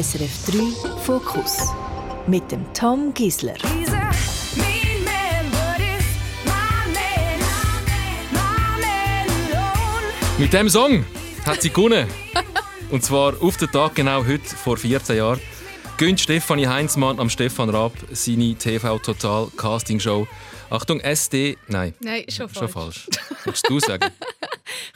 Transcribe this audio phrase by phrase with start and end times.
[0.00, 1.58] SRF 3 Fokus
[2.28, 3.56] mit dem Tom Gisler.
[10.38, 11.04] Mit dem Song
[11.44, 12.06] hat sie gewonnen.
[12.90, 15.40] Und zwar auf den Tag genau heute vor 14 Jahren
[15.96, 20.28] gönnt Stefanie Heinzmann am Stefan Raab seine TV Total Casting Show.
[20.70, 21.56] Achtung, SD.
[21.66, 21.92] Nein.
[21.98, 22.58] Nein, schon falsch.
[22.58, 23.08] Schon falsch.
[23.44, 24.12] Willst du sagen?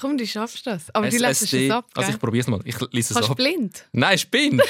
[0.02, 0.92] Komm, du schaffst das.
[0.92, 1.66] Aber du lässt SSD.
[1.66, 1.84] es ab.
[1.94, 2.18] Also ich gell?
[2.18, 2.60] probiere es mal.
[2.64, 3.36] Ich lese es Kannst du ab.
[3.36, 3.86] blind?
[3.92, 4.60] Nein, spinn!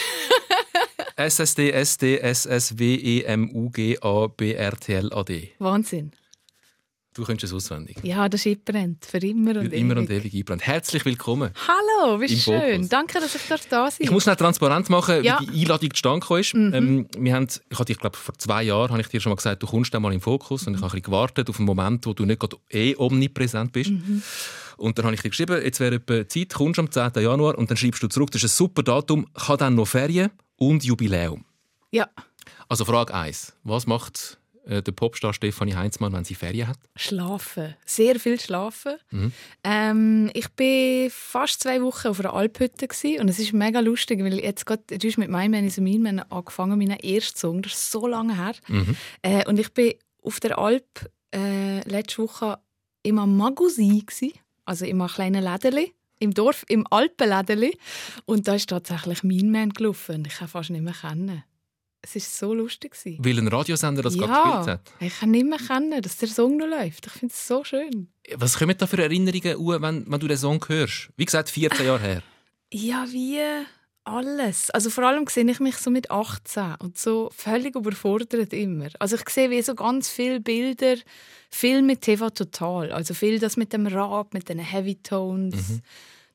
[1.16, 5.52] SSD, SD, SS, W, E, M, U, G, A, B, R, T, L, A, D.
[5.58, 6.12] Wahnsinn.
[7.14, 7.96] Du könntest es auswendig.
[8.02, 9.04] Ja, das ist eingebrennt.
[9.06, 10.20] Für immer und Wird immer und ewig.
[10.20, 10.66] ewig eingebrannt.
[10.66, 11.50] Herzlich willkommen.
[11.66, 12.60] Hallo, wie schön.
[12.74, 12.88] Fokus.
[12.90, 15.38] Danke, dass ich dort da sein Ich muss schnell transparent machen, Ja.
[15.40, 16.54] wie die Einladung zustande gekommen ist.
[16.54, 19.36] Ähm, wir haben, ich hatte, ich glaube, vor zwei Jahren habe ich dir schon mal
[19.36, 22.06] gesagt, du kommst einmal im Fokus und ich habe ein bisschen gewartet auf einen Moment,
[22.06, 23.92] wo du nicht gerade eh omnipräsent bist.
[24.76, 27.12] Und dann habe ich dir geschrieben, jetzt wäre etwa Zeit, kommst am 10.
[27.22, 29.86] Januar und dann schreibst du zurück, das ist ein super Datum, ich habe dann noch
[29.88, 31.44] Ferien und Jubiläum.
[31.90, 32.08] Ja,
[32.68, 36.78] Also Frage 1, was macht äh, der Popstar Stefanie Heinzmann, wenn sie Ferien hat?
[36.96, 37.74] schlafen.
[37.84, 38.94] Sehr viel schlafen.
[39.10, 39.32] Mhm.
[39.64, 42.86] Ähm, ich war fast zwei Wochen auf einer Alphütte
[43.20, 46.02] und es ist mega lustig, weil jetzt gerade, du hast mit «My Man is Mean
[46.02, 48.54] Man» angefangen, meinen ersten Song, das ist so lange her.
[48.68, 48.96] Mhm.
[49.22, 52.58] Äh, und ich bin auf der Alp äh, letzte Woche
[53.02, 54.32] im Magasin, gewesen,
[54.64, 57.76] also in einem kleinen Lädeli, im Dorf, im Alpenlädeli.
[58.24, 61.44] Und da ist tatsächlich «Mean Man» gelaufen ich kann fast nicht mehr kennen.
[62.04, 62.96] Es war so lustig.
[63.04, 64.92] Weil ein Radiosender das gerade ja, gespielt hat.
[64.98, 67.06] ich kann nicht mehr kennen, dass der Song noch läuft.
[67.06, 68.08] Ich finde es so schön.
[68.34, 71.10] Was kommen da für Erinnerungen an, wenn, wenn du den Song hörst?
[71.16, 72.22] Wie gesagt, 14 Jahre her.
[72.72, 73.38] Ja, wie
[74.04, 74.70] alles.
[74.70, 78.88] Also vor allem sehe ich mich so mit 18 und so völlig überfordert immer.
[78.98, 80.96] Also ich sehe wie so ganz viele Bilder,
[81.50, 82.92] viel mit TV Total.
[82.92, 85.80] Also viel das mit dem Rap, mit den Heavy Tones.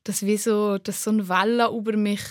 [0.04, 2.22] Das wie so, dass so eine Welle über mich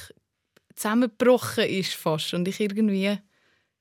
[0.76, 3.20] zusammengebrochen ist fast und ich irgendwie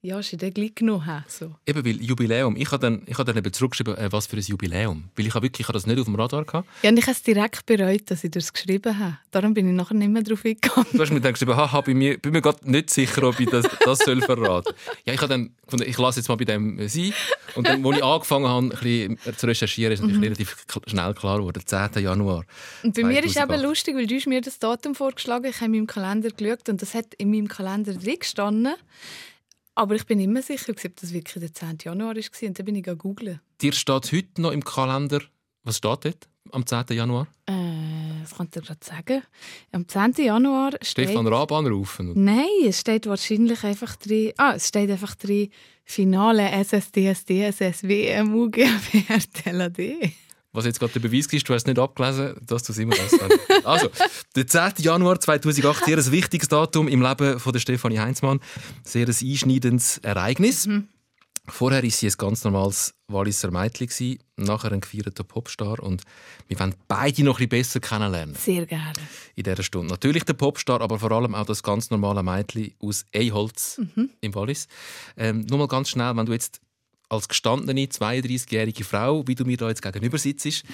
[0.06, 1.24] ja, schon den gleich genommen.
[1.28, 1.54] So.
[1.66, 2.56] Eben, weil Jubiläum.
[2.56, 5.04] Ich habe dann, ich habe dann eben zurückgeschrieben, äh, was für ein Jubiläum.
[5.16, 6.68] Weil ich habe wirklich ich habe das nicht auf dem Radar gehabt.
[6.82, 9.18] Ja, und ich habe es direkt bereut, dass ich das geschrieben habe.
[9.30, 10.86] Darum bin ich nachher nicht mehr darauf eingegangen.
[10.92, 13.48] Du hast mir dann geschrieben, haha, bei mir, bin mir gerade nicht sicher, ob ich
[13.50, 14.72] das, das soll verraten
[15.04, 17.12] Ja, ich habe dann gefunden, ich lasse jetzt mal bei dem sein.
[17.54, 21.14] Und dann, als ich angefangen habe, ein bisschen zu recherchieren, ist natürlich relativ k- schnell
[21.14, 22.02] klar geworden, 10.
[22.02, 22.44] Januar.
[22.82, 23.50] Und bei mir ist es 2008.
[23.58, 26.68] eben lustig, weil du hast mir das Datum vorgeschlagen ich habe in meinem Kalender geschaut
[26.68, 28.74] und das hat in meinem Kalender drin gestanden.
[29.76, 31.78] Aber ich bin immer sicher, ob das wirklich der 10.
[31.84, 32.48] Januar war.
[32.48, 33.40] Und dann bin ich googeln.
[33.60, 35.20] Dir steht heute noch im Kalender,
[35.64, 36.84] was steht dort am 10.
[36.96, 37.28] Januar?
[37.44, 37.52] Äh,
[38.22, 39.22] was kann ich dir gerade sagen?
[39.72, 40.14] Am 10.
[40.24, 41.08] Januar steht...
[41.08, 42.12] Stefan Raab anrufen.
[42.16, 44.32] Nein, es steht wahrscheinlich einfach drin...
[44.38, 45.50] Ah, es steht einfach drin
[45.84, 49.78] Finale SSDSD SSW MUGBR TLAD.
[50.56, 52.96] Was jetzt gerade der Beweis ist, du hast es nicht abgelesen, dass du es immer
[52.96, 53.14] hast.
[53.64, 53.90] Also,
[54.34, 54.72] der 10.
[54.78, 58.40] Januar 2008, sehr ein wichtiges Datum im Leben von der Stefanie Heinzmann.
[58.82, 60.66] Sehr ein einschneidendes Ereignis.
[61.48, 65.80] Vorher war sie ein ganz normales Walliser Mädchen, nachher ein gefeierter Popstar.
[65.80, 66.02] Und
[66.48, 68.94] wir wollen beide noch ein bisschen besser kennenlernen Sehr gerne.
[69.34, 69.88] in dieser Stunde.
[69.92, 73.78] Natürlich der Popstar, aber vor allem auch das ganz normale Mädchen aus Eiholz
[74.20, 74.68] im Wallis.
[75.18, 76.60] Ähm, nur mal ganz schnell, wenn du jetzt
[77.08, 80.64] als gestandene 32-jährige Frau, wie du mir da jetzt gegenüber sitzt,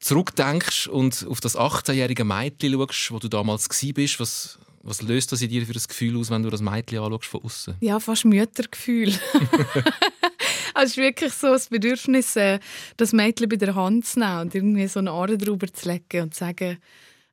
[0.00, 5.42] zurückdenkst und auf das 18-jährige Mädchen schaust, wo du damals bist, was, was löst das
[5.42, 7.74] in dir für ein Gefühl aus, wenn du das Mädchen anschaust von außen?
[7.80, 9.08] Ja, fast Müttergefühl.
[10.74, 12.60] also es ist wirklich so das Bedürfnis, äh,
[12.96, 16.22] das Mädchen bei der Hand zu nehmen und irgendwie so eine Aare drüber zu legen
[16.22, 16.78] und zu sagen,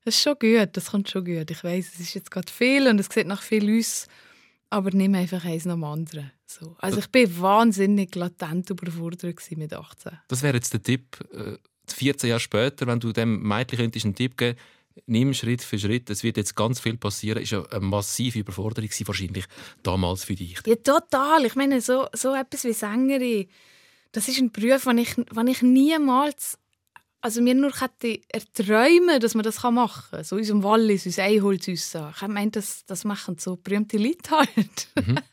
[0.06, 1.50] das ist schon gut, das kommt schon gut.
[1.50, 4.08] Ich weiß, es ist jetzt gerade viel und es sieht nach viel aus,
[4.74, 6.32] aber nimm einfach eins nach dem anderen.
[6.46, 6.76] So.
[6.80, 10.20] Also ich bin wahnsinnig latent überfordert mit 18.
[10.28, 11.58] Das wäre jetzt der Tipp, äh,
[11.88, 14.58] 14 Jahre später, wenn du dem Mädchen könntest einen Tipp geben
[15.06, 18.90] nimm Schritt für Schritt, es wird jetzt ganz viel passieren, ist ja eine massive Überforderung
[19.06, 19.46] wahrscheinlich
[19.82, 20.60] damals für dich.
[20.66, 21.46] Ja, total.
[21.46, 23.48] Ich meine, so, so etwas wie Sängerin,
[24.12, 26.60] das ist ein Beruf, den ich, den ich niemals,
[27.24, 27.72] also mir nur
[28.34, 30.26] erträumen, dass man das machen kann.
[30.26, 31.96] So in unserem Wallis, unser Einholz, uns.
[31.96, 34.90] Ich meine, das, das machen so berühmte Leute halt.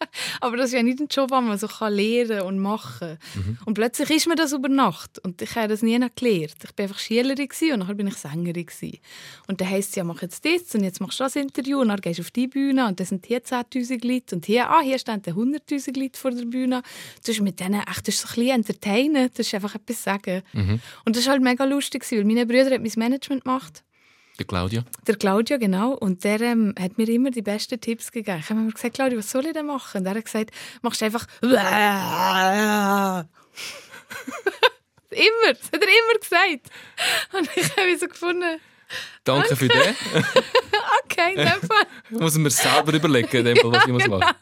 [0.41, 3.19] Aber das ist ja nicht ein Job, den man so kann lernen und machen
[3.65, 5.19] Und plötzlich ist mir das über Nacht.
[5.19, 6.55] Und ich habe das nie gelernt.
[6.63, 8.67] Ich war einfach Schülerin und dann bin ich Sängerin.
[9.49, 11.89] Und dann heisst es ja, mach jetzt das und jetzt machst du das Interview und
[11.89, 14.81] dann gehst du auf die Bühne und dann sind hier 10'000 Leute und hier, ah,
[14.81, 16.83] hier stehen dann 100'000 Leute vor der Bühne.
[17.27, 20.05] Du hast mit denen echt, das ist so ein bisschen entertainen, das ist einfach etwas
[20.05, 20.43] sagen.
[21.05, 23.85] Und das war halt mega lustig, gewesen, weil meine Brüder haben mein Management gemacht.
[24.39, 24.85] Der Claudia?
[25.07, 25.93] Der Claudio, genau.
[25.93, 28.39] Und der ähm, hat mir immer die besten Tipps gegeben.
[28.41, 30.01] Ich habe mir gesagt, Claudio, was soll ich denn machen?
[30.01, 30.51] Und er hat gesagt,
[30.83, 31.55] machst einfach immer,
[35.11, 36.71] das hat er immer gesagt.
[37.33, 38.61] Und ich habe so gefunden,
[39.25, 39.81] Danke für den.
[41.05, 41.87] Okay, in dem Fall.
[42.11, 44.35] muss man selber überlegen, in dem Fall, was ich muss machen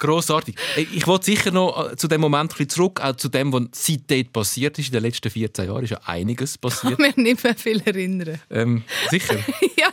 [0.00, 0.56] Grossartig.
[0.76, 4.78] Ich wollte sicher noch äh, zu dem Moment zurück, auch zu dem, was seitdem passiert
[4.78, 4.86] ist.
[4.86, 6.98] In den letzten 14 Jahren ist ja einiges Ich passiert.
[6.98, 8.40] kann mich nicht mehr viel erinnern.
[8.50, 9.36] ähm, sicher.
[9.78, 9.88] ja,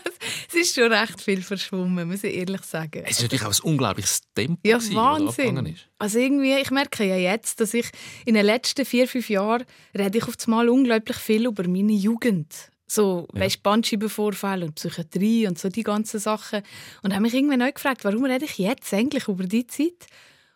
[0.48, 3.04] es ist schon recht viel verschwommen, muss ich ehrlich sagen.
[3.06, 5.66] Es ist natürlich auch ein unglaubliches Tempo, Ja, gewesen, Wahnsinn.
[5.68, 5.88] ist.
[6.00, 7.88] Also irgendwie, ich merke ja jetzt, dass ich
[8.26, 9.66] in den letzten vier, fünf Jahren
[9.98, 12.48] rede ich auf einmal unglaublich viel über meine Jugend.
[12.90, 13.42] So, Ja.
[13.42, 16.62] weißt Bandscheibenvorfälle und Psychiatrie und so die ganzen Sachen.
[17.04, 20.08] Und habe mich irgendwann neu gefragt, warum rede ich jetzt eigentlich über die Zeit?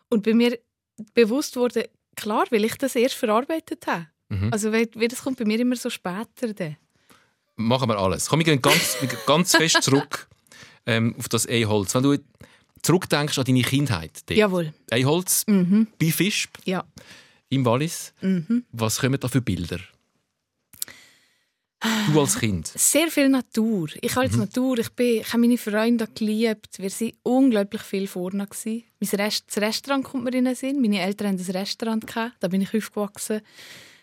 [0.08, 0.58] Und bei mir
[1.14, 4.06] bewusst wurde, klar, weil ich das erst verarbeitet habe.
[4.30, 4.48] Mhm.
[4.50, 6.52] Also, weil, weil das kommt bei mir immer so später.
[6.54, 6.76] Dann.
[7.56, 8.28] Machen wir alles.
[8.28, 10.26] Komm, wir gehen ganz, wir gehen ganz fest zurück
[10.86, 11.94] ähm, auf das E-Holz.
[11.94, 12.16] Wenn du
[12.82, 14.38] zurückdenkst an deine Kindheit, dort.
[14.38, 14.72] Jawohl.
[14.90, 15.86] E-Holz Mhm.
[16.00, 16.82] bei Fischb Ja.
[17.50, 18.14] im Wallis.
[18.22, 18.64] Mhm.
[18.72, 19.78] Was kommen da für Bilder?
[22.12, 22.68] Du als Kind.
[22.68, 23.88] Sehr viel Natur.
[24.00, 24.78] Ich habe jetzt Natur.
[24.78, 26.78] Ich, bin, ich habe meine Freunde geliebt.
[26.78, 28.46] Wir waren unglaublich viel vorne.
[28.46, 28.84] gewesen.
[29.00, 30.80] Mein Rest, das Restaurant kommt mir in den Sinn.
[30.80, 32.06] Meine Eltern hatten ein Restaurant.
[32.06, 32.36] Gehabt.
[32.38, 33.40] Da bin ich aufgewachsen.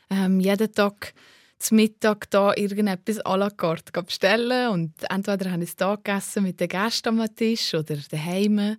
[0.10, 1.14] Ähm, jeden Tag
[1.58, 4.70] zum Mittag da irgendetwas à la carte bestellen.
[4.70, 8.78] Und entweder habe ich es da gegessen mit den Gästen am Tisch oder daheim.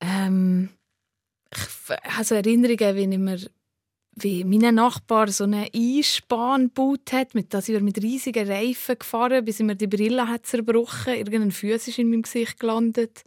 [0.00, 0.68] Ähm,
[1.50, 3.38] ich habe so Erinnerungen, wie ich mir
[4.16, 9.44] wie mein Nachbar so eine Einsbahn gebaut hat, mit sind wir mit riesigen Reifen gefahren,
[9.44, 11.14] bis mir die Brille hat zerbrochen.
[11.14, 13.24] Irgendein Fuß ist in meinem Gesicht gelandet.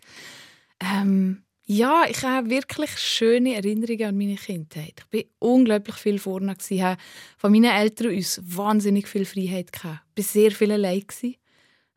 [0.79, 4.93] Ähm, ja, ich habe wirklich schöne Erinnerungen an meine Kindheit.
[4.97, 6.99] Ich bin unglaublich viel vorne gsi, habe
[7.37, 10.01] von meinen Eltern uns wahnsinnig viel Freiheit gehabt.
[10.15, 11.37] Ich war sehr viel allein gsi,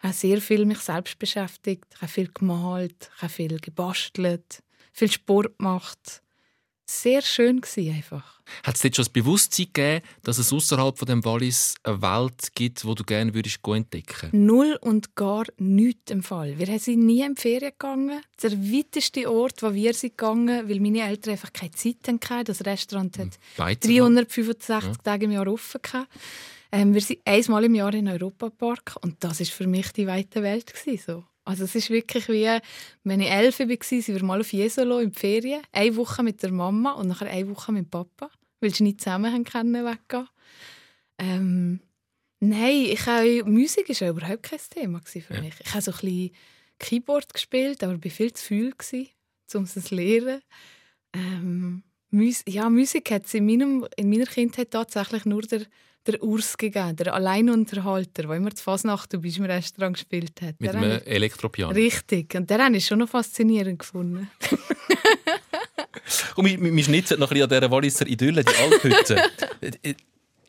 [0.00, 4.62] habe sehr viel mich selbst beschäftigt, ich habe viel gemalt, ich habe viel gebastelt,
[4.92, 6.22] viel Sport gemacht.
[6.86, 8.40] Sehr schön gsi einfach.
[8.64, 12.54] Hat es dort schon das Bewusstsein gegeben, dass es außerhalb von dem Wallis eine Welt
[12.54, 14.28] gibt, wo du gerne würdest entdecken?
[14.32, 16.58] Null und gar nichts im Fall.
[16.58, 18.20] Wir sind nie in die Ferien gegangen.
[18.42, 22.44] Der weiteste Ort, wo wir sind gegangen, weil meine Eltern einfach keine Zeit hatten.
[22.44, 25.80] Das Restaurant hat Beizer- 365 Tage im Jahr offen.
[25.80, 26.08] gehabt.
[26.72, 30.42] Ähm, wir sind einmal im Jahr in Europapark und das ist für mich die weite
[30.42, 31.24] Welt gewesen, so.
[31.44, 32.58] Also es ist wirklich wie,
[33.04, 35.62] wenn ich elf war, sind wir mal auf Jesolo in die Ferien.
[35.72, 38.30] Eine Woche mit der Mama und nachher eine Woche mit Papa,
[38.60, 40.28] weil sie nicht zusammen können weggehen.
[41.18, 41.80] Ähm,
[42.40, 45.40] nein, ich habe, Musik war ja überhaupt kein Thema für Ja.
[45.40, 45.54] mich.
[45.60, 46.30] Ich habe so ein bisschen
[46.78, 48.74] Keyboard gespielt, aber ich war viel zu viel,
[49.54, 50.42] um es zu lernen.
[51.12, 51.82] Ähm,
[52.46, 55.62] ja, Musik hat es in, meinem, in meiner Kindheit tatsächlich nur der,
[56.06, 60.60] der Urs gegeben, der Alleinunterhalter, der immer zu Fasnacht und im Restaurant gespielt hat.
[60.60, 61.74] Mit Der einem Elektropiano.
[61.74, 64.30] ich, richtig, und der habe ich schon noch faszinierend gefunden.
[66.36, 69.22] Und wir, wir schnitzen noch ein bisschen an dieser Walliser Idylle, die Alphütte.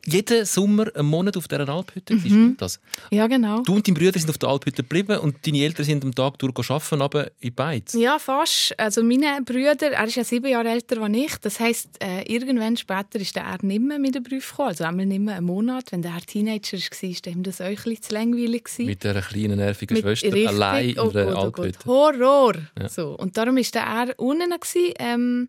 [0.06, 2.56] Jeden Sommer einen Monat auf dieser Alphütte, Mhm.
[2.58, 2.80] das?
[3.10, 3.62] Ja, genau.
[3.62, 6.38] Du und dein Bruder sind auf der Alphütte geblieben und deine Eltern sind am Tag
[6.38, 7.92] durch arbeiten, aber in Beiz.
[7.94, 8.74] Ja, fast.
[8.78, 11.36] Also meine Brüder, er ist ja sieben Jahre älter als ich.
[11.38, 14.68] Das heisst, äh, irgendwann später ist er nicht mehr mit den Berufen gekommen.
[14.68, 15.90] Also einmal nicht mehr einen Monat.
[15.92, 18.64] Wenn der Teenager war, war ihm das auch ein bisschen zu langweilig.
[18.64, 18.86] gewesen.
[18.86, 20.48] Mit dieser kleinen, nervigen Mit- Schwester richtig.
[20.48, 21.84] allein in oh einer Gott, oh Alphütte.
[21.86, 22.54] Horror!
[22.78, 22.88] Ja.
[22.88, 23.16] So.
[23.16, 24.50] Und darum war er unten.
[24.50, 24.92] Gewesen.
[24.98, 25.48] Ähm,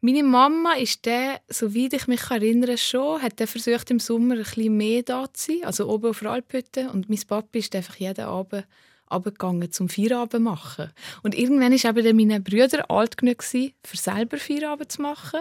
[0.00, 4.42] meine Mama ist der, soweit ich mich erinnere, schon, hat der versucht im Sommer ein
[4.42, 6.90] bisschen mehr da zu sein, also oben auf der Alphütte.
[6.90, 8.66] Und mein Papa ist einfach jeden Abend
[9.12, 10.90] runtergegangen zum Feierabend machen.
[11.22, 15.40] Und irgendwann war eben dann meine Brüder alt genug, gewesen, für selber Feierabend zu machen.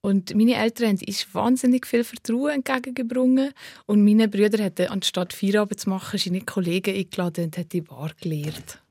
[0.00, 3.54] Und meine Eltern haben uns wahnsinnig viel Vertrauen entgegengebracht.
[3.86, 8.10] Und meine Brüder hatten, anstatt Feierabend zu machen, seine Kollegen eingeladen und hat die Bar
[8.20, 8.81] gelehrt.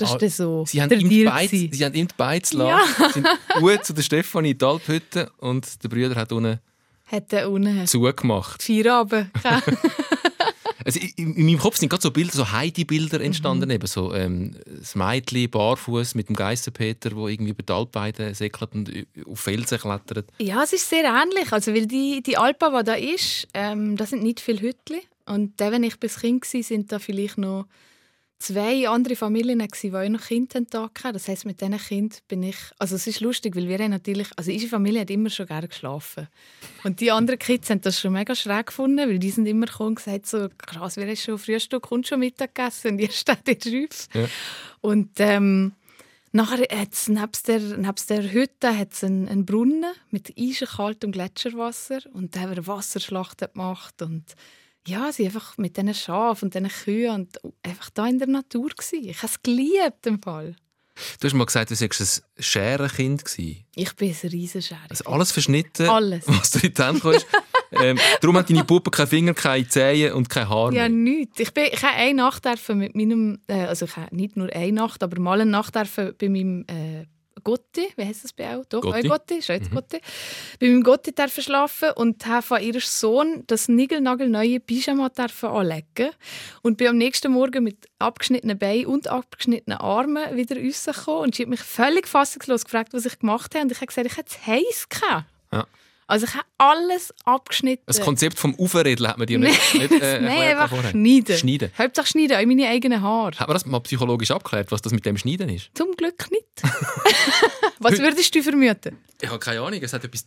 [0.00, 3.04] Das Ah, ist dann so Sie haben, ihm Beiz, sie haben ihm die Beiz gelassen,
[3.12, 3.26] sind
[3.58, 6.58] gut zu der Stefanie in die Alphütte und der Bruder hat unten
[7.06, 8.62] Hat er unten zugemacht.
[8.62, 9.30] Feierabend.
[10.82, 13.24] Also in, in meinem Kopf sind gerade so Bilder, so Heidi-Bilder Mhm.
[13.26, 18.34] entstanden, eben so ähm, das Mädchen barfuß mit dem Geissenpeter, wo irgendwie über die Alpbeide
[18.34, 18.90] säckelt und
[19.30, 20.30] auf Felsen klettert.
[20.38, 21.52] Ja, es ist sehr ähnlich.
[21.52, 25.00] Also, weil die, die Alpa, die da ist, ähm, das sind nicht viele Hütchen.
[25.26, 27.66] Und dann, wenn ich bis Kind war, sind da vielleicht noch
[28.40, 31.12] zwei andere Familien, die auch noch Kinder hatten.
[31.12, 32.56] Das heisst, mit diesen Kindern bin ich...
[32.78, 34.28] Also es ist lustig, weil wir natürlich...
[34.36, 36.26] Also unsere Familie hat immer schon gerne geschlafen.
[36.82, 39.90] Und die anderen Kids haben das schon mega schräg gefunden, weil die sind immer gekommen
[39.90, 43.46] und gesagt so, krass, wir haben schon Frühstück und schon Mittag gegessen und ihr steht
[43.46, 44.14] jetzt auf.
[44.14, 44.28] Ja.
[44.80, 45.72] Und ähm,
[46.32, 52.00] nachher hat es nebst der, nebst der Hütte hat's einen, einen Brunnen mit eisenkaltem Gletscherwasser
[52.14, 54.24] und da haben wir eine Wasserschlacht gemacht und
[54.86, 58.68] ja, sie einfach mit diesen Schafen und diesen Kühen und einfach da in der Natur
[58.70, 59.08] gewesen.
[59.08, 60.56] Ich habe es geliebt im Fall.
[61.18, 63.24] Du hast mal gesagt, du warst ein Scherenkind.
[63.24, 63.64] gewesen.
[63.74, 64.80] Ich bin ein Riesenschere.
[64.88, 66.24] Also alles verschnitten, Alles.
[66.26, 67.26] was du in die Hände kommst.
[67.72, 70.74] ähm, darum hat deine Puppe keine Finger, keine Zähne und keine Haare.
[70.74, 71.38] Ja, nichts.
[71.40, 74.72] Ich, bin, ich habe eine Nacht mit meinem, äh, also ich habe nicht nur eine
[74.72, 77.06] Nacht, aber mal eine Nacht bei meinem äh,
[77.42, 78.64] Gotti, wie heißt das bei auch?
[78.66, 79.74] Doch, Gotti, Gotti Schweiz mhm.
[79.74, 80.00] Gotti.
[80.60, 86.10] Bei meinem Gotti dürfen schlafen und habe von ihrem Sohn das nigelnagelneue Pyjama dürfen anlegen
[86.62, 91.42] und bin am nächsten Morgen mit abgeschnittenen Beinen und abgeschnittenen Armen wieder rausgekommen und sie
[91.42, 94.30] hat mich völlig fassungslos gefragt, was ich gemacht habe und ich habe gesagt, ich hätte
[94.30, 95.26] es heiß gehabt.
[95.52, 95.66] Ja.
[96.10, 97.84] Also ich habe alles abgeschnitten.
[97.86, 101.36] Das Konzept vom Aufredeln hat man dir nicht, nicht äh, Nein, einfach schneiden.
[101.36, 101.70] schneiden.
[101.78, 103.38] Hauptsache schneiden, auch meine eigenen Haare.
[103.38, 105.70] Hat man das mal psychologisch abgeklärt, was das mit dem Schneiden ist?
[105.74, 106.44] Zum Glück nicht.
[107.78, 108.98] was würdest du vermuten?
[109.22, 109.80] Ich habe keine Ahnung.
[109.80, 110.26] Es hat etwas...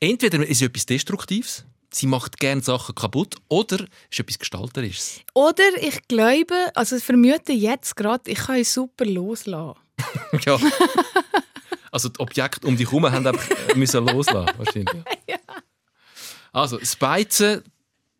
[0.00, 5.20] Entweder ist es etwas Destruktives, sie macht gerne Sachen kaputt, oder es ist etwas Gestalterisches.
[5.34, 9.78] Oder ich glaube, also vermute jetzt gerade, ich kann es super loslassen.
[10.44, 10.58] ja.
[11.90, 15.04] Also die Objekte um dich herum haben einfach äh, müssen loslassen wahrscheinlich.
[15.28, 15.36] ja.
[16.52, 17.62] Also das Beizen,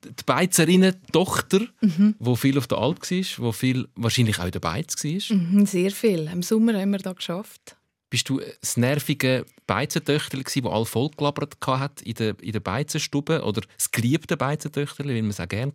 [0.05, 2.15] die Beizerinnen-Tochter, mhm.
[2.19, 5.37] wo viel auf der Alp war, wo viel wahrscheinlich auch in der Beiz war.
[5.37, 6.29] Mhm, sehr viel.
[6.33, 7.77] Im Sommer haben wir da geschafft.
[8.09, 13.43] Bist du das nervige Beizentöchterli, das alle vollgelabert hat in der, in der Beizenstube?
[13.45, 15.73] Oder das geliebte Beizentöchterli, wie man es auch gerne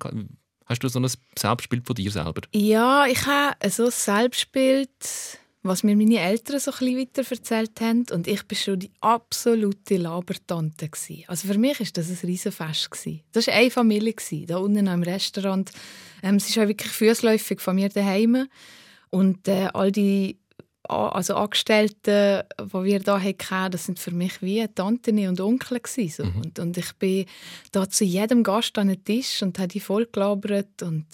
[0.65, 2.41] Hast du so ein Selbstbild von dir selber?
[2.53, 4.89] Ja, ich habe so ein Selbstbild
[5.65, 8.05] was mir meine Eltern so ein weiter erzählt haben.
[8.11, 10.89] Und ich war schon die absolute Labertante.
[11.27, 12.89] Also für mich war das ein Riesenfest.
[13.31, 15.71] Das war eine Familie, da unten im Restaurant.
[16.21, 18.47] Ähm, es ist auch wirklich fußläufig von mir daheim.
[19.09, 20.37] Und äh, all die
[20.87, 25.81] also Angestellten, die wir hier hatten, das sind für mich wie Tanten und Onkel.
[25.85, 26.25] So.
[26.25, 26.41] Mhm.
[26.43, 27.25] Und, und ich bin
[27.71, 30.83] da zu jedem Gast an den Tisch und habe die voll gelabert.
[30.83, 31.07] Und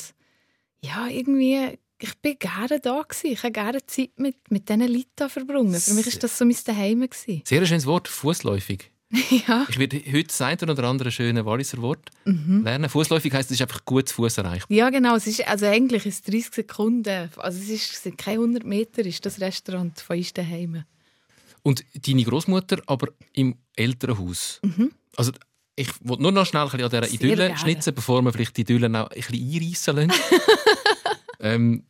[0.83, 3.27] ja, irgendwie ich bin gerne da gewesen.
[3.27, 5.79] Ich habe gerne Zeit mit, mit diesen Leuten verbrungen.
[5.79, 7.01] Für mich war das so mein Daheim.
[7.01, 7.41] Gewesen.
[7.45, 8.91] Sehr schönes Wort, fußläufig.
[9.47, 9.65] ja.
[9.69, 12.63] Ich werde heute das eine oder andere schöne Walliser Wort mhm.
[12.63, 12.89] lernen.
[12.89, 14.75] Fußläufig heisst, es ist einfach gut zu Fuß erreichbar.
[14.75, 15.15] Ja, genau.
[15.15, 17.29] Es ist, also eigentlich ist es 30 Sekunden.
[17.37, 20.83] Also es ist, sind keine 100 Meter ist das Restaurant von uns daheim.
[21.61, 24.59] Und deine Großmutter aber im Elternhaus.
[24.63, 24.91] Mhm.
[25.17, 25.31] Also
[25.75, 29.09] ich wollte nur noch schnell an dieser Idylle schnitzen, bevor wir vielleicht die Idylle noch
[29.09, 30.11] ein bisschen einreissen lassen.
[31.39, 31.83] ähm,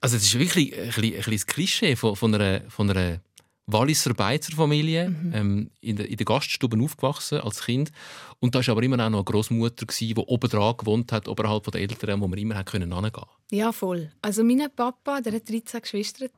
[0.00, 3.20] also es ist wirklich ein, bisschen, ein, bisschen Klischee von, von, einer, von einer
[3.66, 5.32] Walliser Beizerfamilie, mhm.
[5.34, 7.92] ähm, in, der, in der Gaststube aufgewachsen als Kind.
[8.40, 11.70] Und da war aber immer auch noch eine Großmutter, die oben dran gewohnt hat, oberhalb
[11.70, 13.26] der Eltern, wo man immer hingehen konnte.
[13.50, 14.10] Ja, voll.
[14.22, 16.28] Also mein Papa, der hat 13 Geschwister.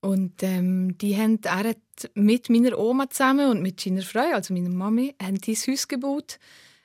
[0.00, 1.78] Und ähm, die haben, er hat
[2.12, 6.38] mit meiner Oma zusammen und mit seiner Frau, also meiner Mami, haben dieses Haus gebaut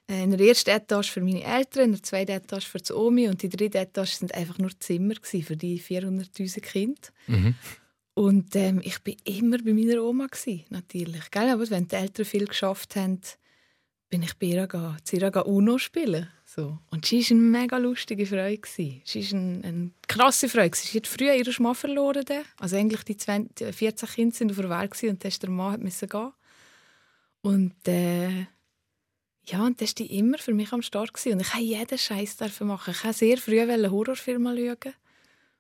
[0.10, 3.44] in der ersten Etage für meine Eltern, in der zweiten Etage für die Omi und
[3.44, 7.02] die dritte Etage sind einfach nur Zimmer für die 400'000 Kinder.
[7.28, 7.56] Mhm.
[8.16, 11.30] Und ähm, ich war immer bei meiner Oma, gewesen, natürlich.
[11.32, 11.50] Gell?
[11.50, 13.22] Aber wenn die Eltern viel geschafft haben,
[14.10, 16.28] bin ich bei ihr gegangen, zu ihr Uno spielen.
[16.44, 16.80] So.
[16.90, 18.52] Und sie war eine mega lustige Frau.
[18.66, 20.68] Sie war eine, eine krasse Frau.
[20.74, 22.26] Sie hat früher ihren Mann verloren.
[22.58, 26.08] Also eigentlich die 20, 14 Kinder sind auf der Welt und dann der Mann musste
[26.08, 26.32] gehen.
[27.42, 28.48] Und äh,
[29.52, 31.14] ja, und das war immer für mich am Start.
[31.14, 31.34] Gewesen.
[31.34, 32.94] Und ich durfte jeden Scheiß machen.
[32.94, 34.94] Ich wollte sehr früh einen Horrorfilm schauen.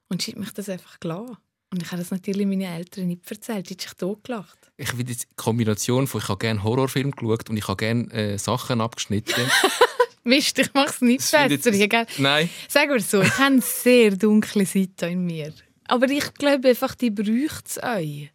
[0.09, 1.37] Und sie hat mich das einfach gelassen.
[1.71, 3.67] Und ich habe das natürlich meinen Eltern nicht erzählt.
[3.67, 4.57] Sie haben sich totgelacht.
[4.77, 8.37] Ich finde die Kombination von, ich habe gerne Horrorfilm geschaut und ich habe gerne äh,
[8.37, 9.49] Sachen abgeschnitten.
[10.23, 11.47] Mist, ich mache es nicht besser.
[11.47, 12.19] Jetzt...
[12.19, 12.49] Nein.
[12.67, 15.53] Sag mal so, ich habe eine sehr dunkle Seite in mir.
[15.87, 18.31] Aber ich glaube einfach, die braucht es euch.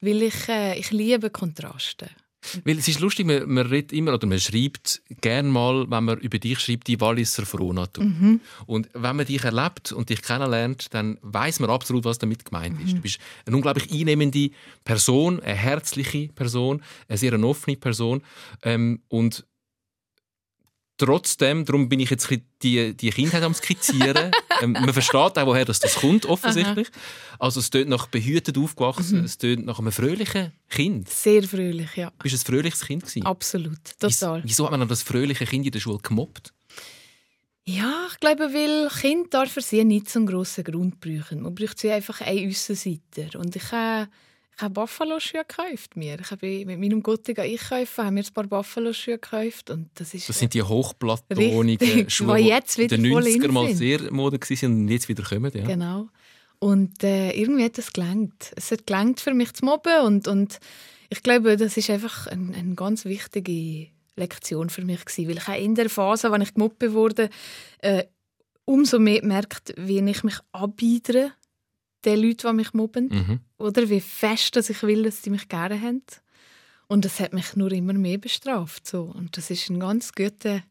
[0.00, 2.10] Weil ich, äh, ich liebe Kontraste.
[2.64, 6.18] Weil es ist lustig, man, man redet immer oder man schreibt gerne mal, wenn man
[6.18, 8.04] über dich schreibt, die Walliser Frohnatur.
[8.04, 8.40] Mhm.
[8.66, 12.80] Und wenn man dich erlebt und dich kennenlernt, dann weiß man absolut, was damit gemeint
[12.80, 12.92] ist.
[12.92, 12.96] Mhm.
[12.96, 14.50] Du bist eine unglaublich einnehmende
[14.84, 18.22] Person, eine herzliche Person, eine sehr offene Person
[18.62, 19.44] ähm, und
[20.98, 22.28] trotzdem, darum bin ich jetzt
[22.62, 24.30] die, die Kindheit am skizzieren.
[24.62, 26.88] ähm, man versteht auch, woher das, das kommt, offensichtlich.
[26.88, 27.36] Aha.
[27.38, 29.24] Also es tönt nach behütet aufgewachsen, mhm.
[29.24, 31.08] es tönt nach einem fröhlichen Kind.
[31.08, 32.10] Sehr fröhlich, ja.
[32.22, 33.26] Bist du ein fröhliches Kind gewesen?
[33.26, 34.42] Absolut, total.
[34.44, 36.52] Wieso hat man dann das fröhliche Kind in der Schule gemobbt?
[37.68, 41.42] Ja, ich glaube, weil Kind darf für sie nicht so einen grossen Grund brauchen.
[41.42, 43.40] Man braucht sie einfach eine Aussenseiter.
[43.40, 44.06] Und ich habe äh,
[44.56, 46.18] ich habe Buffalo-Schuhe gekauft mir.
[46.18, 50.28] Ich habe mit meinem Gotti einkaufen, haben wir ein paar Buffalo-Schuhe gekauft und das ist...
[50.28, 54.72] Das sind die hochplatonigen Schuhe, die jetzt wieder in den 90er mal sehr Mode waren
[54.72, 55.52] und jetzt wieder kommen.
[55.54, 55.66] Ja.
[55.66, 56.08] Genau.
[56.58, 58.52] Und äh, irgendwie hat es gelangt.
[58.56, 60.58] Es hat gelangt für mich zu mobben und, und
[61.10, 65.64] ich glaube, das ist einfach eine, eine ganz wichtige Lektion für mich gewesen, weil ich
[65.64, 67.28] in der Phase, als ich gemobbt wurde,
[67.80, 68.04] äh,
[68.64, 71.32] umso mehr gemerkt, wie ich mich abbiedere
[72.06, 73.08] den Leuten, die mich mobben.
[73.08, 73.40] Mhm.
[73.58, 76.02] Oder wie fest dass ich will, dass sie mich gerne haben.
[76.88, 78.86] Und das hat mich nur immer mehr bestraft.
[78.86, 79.02] So.
[79.02, 80.62] Und das ist eine ganz gute,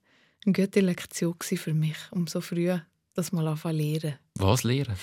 [0.45, 2.77] eine gute Lektion für mich, um so früh
[3.13, 4.15] das mal anfangen lernen.
[4.35, 4.95] Was lernen?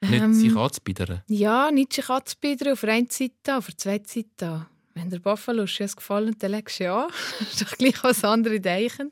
[0.00, 1.22] Nicht Ähm, sich anzubiedern.
[1.28, 4.66] Ja, nicht sich anzubieten auf der einen Seite, auf der zweiten Seite.
[4.94, 7.12] Wenn der Buffalo es gefallen dann legst du ja an.
[7.40, 9.10] Ist doch gleich was andere denken.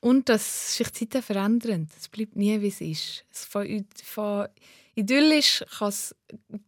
[0.00, 1.88] Und dass sich die Zeiten verändern.
[1.98, 3.24] Es bleibt nie, wie es ist.
[3.32, 4.48] Es von, von
[4.94, 6.14] idyllisch kann es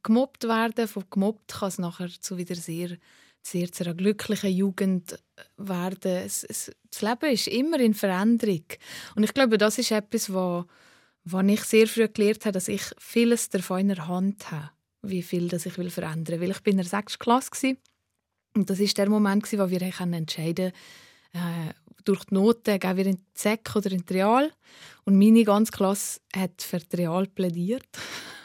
[0.02, 2.96] gemobbt werden, von gemobbt kann es nachher zu wieder sehr,
[3.42, 5.18] sehr zu einer glücklichen Jugend
[5.56, 6.16] werden.
[6.24, 8.64] Es, es, das Leben ist immer in Veränderung.
[9.14, 10.64] Und ich glaube, das ist etwas, was
[11.28, 14.70] was ich sehr früh gelernt habe, dass ich vieles davon in der Hand habe,
[15.02, 16.48] wie viel das ich will verändern will.
[16.48, 17.18] Weil ich bin in der 6.
[17.18, 17.76] Klasse
[18.54, 20.72] und das ist der Moment, wo wir entscheiden
[21.32, 24.50] äh, durch die Noten, gehen wir in die Sek oder in die Real.
[25.04, 27.86] Und meine ganze Klasse hat für die Real plädiert.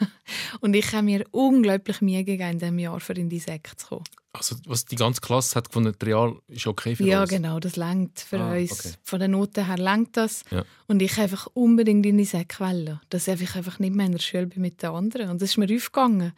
[0.60, 3.86] und ich habe mir unglaublich Mühe gegeben, in diesem Jahr für in die Sek zu
[3.88, 4.04] kommen.
[4.34, 7.30] Also, was die ganze Klasse hat gefunden, das Real ist okay für Ja, uns.
[7.30, 8.70] genau, das längt für Ah, uns.
[8.72, 8.94] okay.
[9.02, 10.42] Von den Noten her längt das.
[10.50, 10.64] Ja.
[10.86, 12.98] Und ich einfach unbedingt in die Säcke wollen.
[13.10, 15.28] Dass ich einfach nicht mehr in der Schule bin mit den anderen.
[15.30, 16.32] Und das ist mir aufgegangen.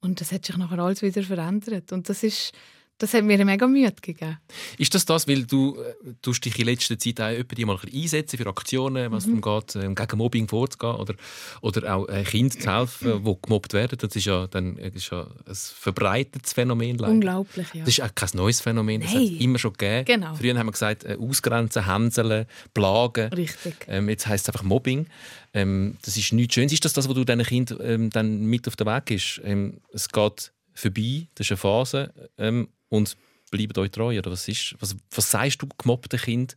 [0.00, 1.90] Und das hat sich nachher alles wieder verändert.
[1.92, 2.52] Und das ist,
[3.00, 4.38] das hat mir mega Mühe gegeben.
[4.78, 7.92] Ist das das, weil du äh, tust dich in letzter Zeit auch die mal ein
[8.02, 9.40] einsetzen für Aktionen, es Mhm.
[9.40, 11.14] darum geht, äh, gegen Mobbing vorzugehen oder,
[11.62, 13.98] oder auch äh, Kindern zu helfen, die gemobbt werden?
[13.98, 16.98] Das ist ja, dann, äh, ist ja ein verbreitetes Phänomen.
[16.98, 17.12] leider.
[17.12, 17.80] Unglaublich, ja.
[17.84, 20.04] Das ist auch kein neues Phänomen, das hat es immer schon gegeben.
[20.04, 20.34] Genau.
[20.34, 23.32] Früher haben wir gesagt, äh, ausgrenzen, hänseln, plagen.
[23.32, 23.74] Richtig.
[23.88, 25.06] Ähm, jetzt heisst es einfach Mobbing.
[25.54, 26.72] Ähm, das ist nichts Schönes.
[26.72, 29.40] Ist das das, was du deinen Kindern ähm, dann mit auf den Weg gibst?
[29.42, 33.16] Ähm, es geht vorbei, das ist eine Phase ähm, und
[33.50, 34.18] bleibt euch treu.
[34.18, 36.56] Oder was, ist, was, was sagst du gemobbten Kind?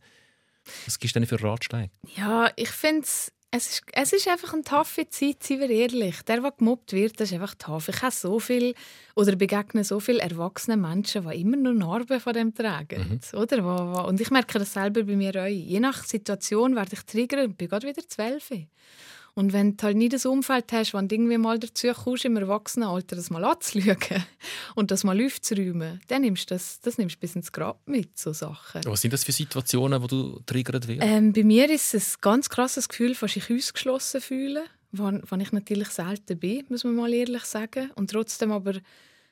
[0.84, 1.90] Was gibst du denn für Ratschläge?
[2.16, 3.32] Ja, ich finde es.
[3.54, 6.22] Ist, es ist einfach eine taffe Zeit, seien wir ehrlich.
[6.22, 7.88] Der, der gemobbt wird, das ist einfach tough.
[7.88, 8.74] Ich habe so viel
[9.14, 13.20] oder begegne so viele erwachsene Menschen, die immer nur Narben von dem tragen.
[13.32, 13.62] Oder?
[13.62, 15.46] Wo, wo, und ich merke das selber bei mir auch.
[15.46, 18.50] Je nach Situation werde ich triggern und bin gerade wieder zwölf.
[19.36, 22.36] Und wenn du halt nie das Umfeld hast, wenn du irgendwie mal dazu kommst, im
[22.36, 23.96] Erwachsenenalter das mal anzuschauen
[24.76, 28.16] und das mal aufzuräumen, dann nimmst du das, das nimmst du bis ins Grab mit,
[28.16, 28.82] so Sachen.
[28.84, 31.02] Was sind das für Situationen, wo du triggert wirst?
[31.02, 35.40] Ähm, bei mir ist es ein ganz krasses Gefühl, von sich ausgeschlossen fühlen, wann, wann
[35.40, 37.90] ich natürlich selten bin, muss man mal ehrlich sagen.
[37.96, 38.74] Und trotzdem aber,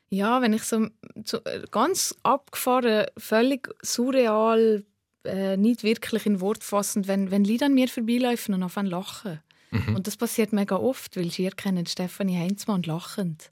[0.09, 0.87] ja, wenn ich so,
[1.23, 4.83] so äh, ganz abgefahren, völlig surreal,
[5.23, 9.39] äh, nicht wirklich in Wort fassend, wenn, wenn Leute an mir vorbeilaufen und anfangen zu
[9.73, 9.95] lachen.
[9.95, 13.51] Und das passiert mega oft, weil sie kennen Stefanie Heinzmann lachend.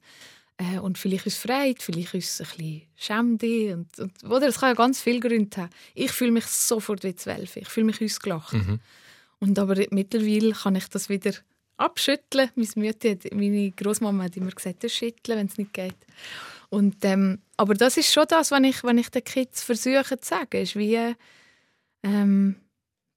[0.57, 3.73] Äh, und vielleicht ist es freit, vielleicht ist es ein bisschen schämde.
[3.75, 5.69] Und, und, oder es kann ja ganz viele Gründe haben.
[5.95, 7.55] Ich fühle mich sofort wie zwölf.
[7.57, 8.53] Ich fühle mich ausgelacht.
[9.39, 11.31] Und aber mittlerweile kann ich das wieder
[11.77, 12.49] abschütteln.
[12.55, 15.95] Meine, Mütter, hat- meine Großmama hat immer gesagt, das schütteln, wenn es nicht geht.
[16.69, 20.29] Und, ähm, aber das ist schon das, was ich, wenn ich den Kids versuche zu
[20.29, 21.15] sagen, ist wie,
[22.03, 22.55] ähm,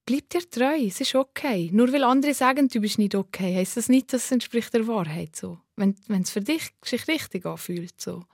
[0.06, 1.70] bleib dir treu, es ist okay.
[1.72, 4.86] Nur weil andere sagen, du bist nicht okay, heisst das nicht, dass es entspricht der
[4.86, 5.58] Wahrheit so.
[5.76, 8.24] Wenn es für dich sich richtig anfühlt, so,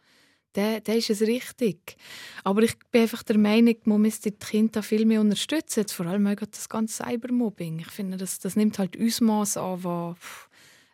[0.53, 1.97] dann, dann ist es richtig.
[2.45, 6.27] Aber ich bin einfach der Meinung, man müsste die Kinder viel mehr unterstützen, vor allem
[6.27, 7.81] auch das ganze Cybermobbing.
[7.81, 10.49] Ich finde, das, das nimmt halt Ausmaß an, pff,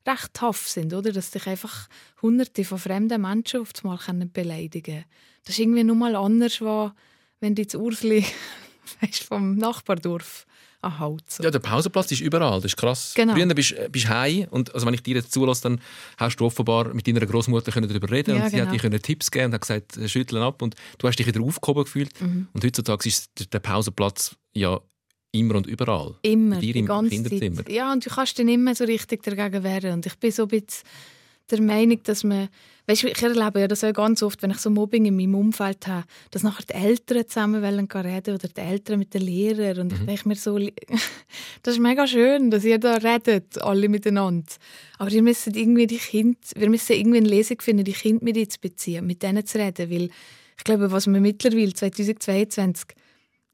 [0.07, 1.13] recht tough sind, oder?
[1.13, 1.89] Dass dich einfach
[2.23, 5.05] hunderte von fremden Menschen auf einmal beleidigen können.
[5.45, 6.93] Das ist irgendwie nur mal anders, als
[7.41, 8.25] wenn jetzt Ursli
[9.01, 10.47] weißt, vom Nachbardorf
[10.87, 11.23] anhaut.
[11.31, 11.43] So.
[11.43, 13.13] Ja, der Pausenplatz ist überall, das ist krass.
[13.15, 13.35] Genau.
[13.35, 15.81] Früher bist du bist heim und also wenn ich dir jetzt zulasse, dann
[16.17, 18.73] hast du offenbar mit deiner Großmutter darüber reden Ja, und sie hat genau.
[18.73, 21.85] dir können Tipps geben und hat gesagt, schütteln ab und du hast dich wieder aufgehoben
[21.85, 22.21] gefühlt.
[22.21, 22.49] Mhm.
[22.53, 24.81] Und heutzutage ist der- Pausenplatz ja
[25.33, 26.15] immer und überall.
[26.23, 27.57] Immer, Bei dir die im ganze Kinderzimmer.
[27.57, 27.69] Zeit.
[27.71, 29.93] Ja, und du kannst nicht mehr so richtig dagegen wehren.
[29.95, 30.85] Und ich bin so ein bisschen
[31.51, 32.49] der Meinung, dass man,
[32.87, 35.35] weißt du, ich erlebe ja das auch ganz oft, wenn ich so Mobbing in meinem
[35.35, 39.79] Umfeld habe, dass nachher die Eltern zusammen wollen reden oder die Eltern mit den Lehrern.
[39.81, 40.59] Und ich denke mir so,
[41.63, 44.53] das ist mega schön, dass ihr da redet, alle miteinander.
[44.99, 48.37] Aber ihr müsst irgendwie die Kinder, wir müssen irgendwie eine Lösung finden, die Kinder mit
[48.37, 50.11] einzubeziehen, mit denen zu reden, weil
[50.59, 52.97] ich glaube, was wir mittlerweile 2022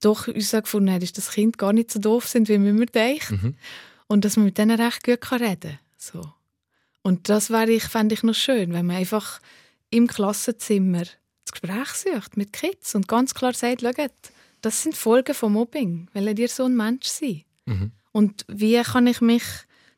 [0.01, 2.87] doch uns gefunden haben, ist, dass Kinder gar nicht so doof sind, wie man immer
[2.87, 3.31] denkt.
[3.31, 3.55] Mhm.
[4.09, 5.79] Und dass man mit denen recht gut reden kann.
[5.97, 6.23] So.
[7.03, 9.41] Und das wäre ich, fände ich noch schön, wenn man einfach
[9.91, 11.03] im Klassenzimmer
[11.45, 14.13] das Gespräch sucht mit Kids und ganz klar sagt, schaut,
[14.61, 17.45] das sind Folgen von Mobbing, weil ihr so ein Mensch seid.
[17.67, 17.93] Mhm.
[18.13, 19.43] Und wie kann ich mich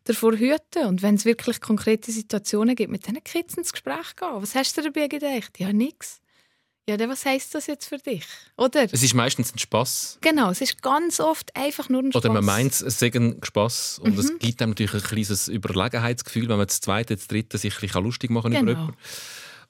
[0.04, 0.86] davor hüten?
[0.86, 4.28] Und wenn es wirklich konkrete Situationen gibt, mit diesen Kids ins Gespräch gehen.
[4.32, 5.58] Was hast du dabei gedacht?
[5.58, 6.20] Ja, nichts.
[6.86, 8.24] Ja, dann was heisst das jetzt für dich?
[8.58, 8.84] Oder?
[8.92, 10.18] Es ist meistens ein Spass.
[10.20, 12.22] Genau, es ist ganz oft einfach nur ein Spaß.
[12.24, 13.98] Oder man meint, es sei ein Spass.
[13.98, 14.18] Und Mhm.
[14.18, 17.80] es gibt einem natürlich ein kleines Überlegenheitsgefühl, wenn man das zweite, das dritte sich ein
[17.80, 18.80] bisschen lustig machen kann über Genau.
[18.82, 19.00] jemanden.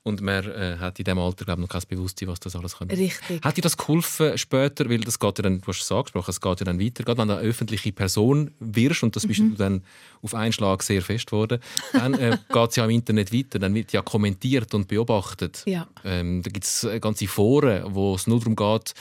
[0.04, 2.96] Und man äh, hat in diesem Alter glaube noch kein Bewusstsein, was das alles könnte.
[2.96, 3.42] Richtig.
[3.42, 6.40] Hat dir das geholfen später, weil das geht ja dann, du hast es angesprochen, es
[6.42, 9.52] geht ja dann weiter, gerade wenn du eine öffentliche Person wirst und das bist mhm.
[9.52, 9.82] du dann
[10.20, 11.58] auf einen Schlag sehr fest geworden,
[11.94, 15.62] dann äh, geht es ja im Internet weiter, dann wird ja kommentiert und beobachtet.
[15.64, 15.88] Ja.
[16.04, 18.92] Ähm, da gibt es ganze Foren, wo es nur darum geht,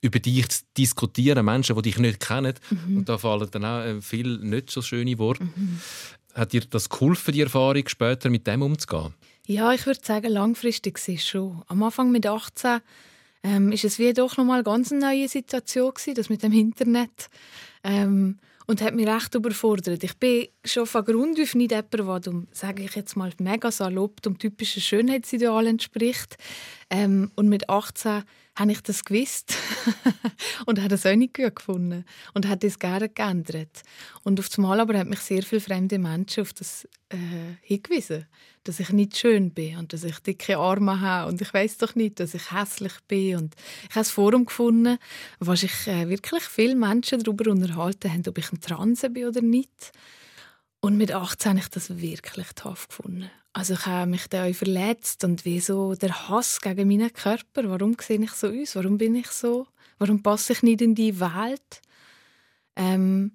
[0.00, 2.98] über dich zu diskutieren, Menschen, die dich nicht kennen mhm.
[2.98, 5.42] und da fallen dann auch äh, viele nicht so schöne Worte.
[5.42, 5.80] Mhm.
[6.34, 9.12] Hat dir das geholfen, die Erfahrung später mit dem umzugehen?
[9.46, 11.62] Ja, ich würde sagen, langfristig ist es schon.
[11.66, 12.80] Am Anfang mit 18
[13.42, 16.52] ähm, ist es wie doch noch mal ganz eine neue Situation gewesen, das mit dem
[16.52, 17.28] Internet.
[17.82, 20.04] Ähm, und hat mich recht überfordert.
[20.04, 23.72] Ich bin schon von Grund auf nicht jemand, der dem, sage ich jetzt mal, mega
[23.72, 26.36] salopp dem typischen Schönheitsideal entspricht.
[26.88, 28.22] Ähm, und mit 18
[28.54, 29.54] habe ich das gewusst
[30.66, 33.82] und habe das auch nicht gut gefunden und habe das gerne geändert.
[34.24, 37.16] Und auf einmal aber haben mich sehr viele fremde Menschen auf das äh,
[37.62, 38.26] hingewiesen,
[38.64, 41.94] dass ich nicht schön bin und dass ich dicke Arme habe und ich weiß doch
[41.94, 43.54] nicht, dass ich hässlich bin und
[43.88, 44.98] ich habe ein Forum gefunden,
[45.40, 49.40] wo sich äh, wirklich viele Menschen darüber unterhalten haben, ob ich ein Transe bin oder
[49.40, 49.92] nicht.
[50.84, 53.30] Und mit 18 habe ich das wirklich tough gefunden.
[53.52, 57.70] Also ich habe mich dann auch verletzt und wie so der Hass gegen meinen Körper.
[57.70, 58.74] Warum sehe ich so aus?
[58.74, 59.68] Warum bin ich so?
[59.98, 61.82] Warum passe ich nicht in die Welt?
[62.74, 63.32] Ähm,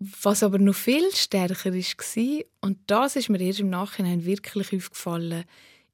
[0.00, 5.44] was aber noch viel stärker war, und das ist mir erst im Nachhinein wirklich aufgefallen,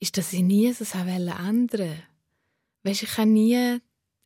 [0.00, 2.02] ist, dass ich nie das ändern wollte.
[2.84, 3.80] Weißt, ich habe nie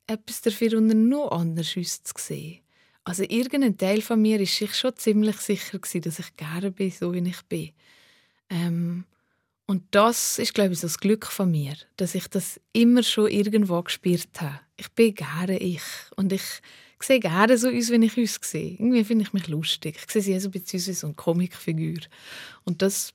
[0.06, 2.60] etwas dafür unter noch anders auszusehen.
[3.04, 6.90] Also irgendein Teil von mir ist sich schon ziemlich sicher gewesen, dass ich gerne bin,
[6.90, 7.70] so wie ich bin.
[8.50, 9.04] Ähm,
[9.66, 13.28] und das ist, glaube ich, so das Glück von mir, dass ich das immer schon
[13.28, 14.60] irgendwo gespürt habe.
[14.76, 15.82] Ich bin gerne ich.
[16.16, 16.42] Und ich
[17.00, 18.72] sehe gerne so aus, wenn ich uns sehe.
[18.72, 19.96] Irgendwie finde ich mich lustig.
[19.96, 22.00] Ich sehe sie so ein bisschen wie so eine Comicfigur.
[22.64, 23.14] Und das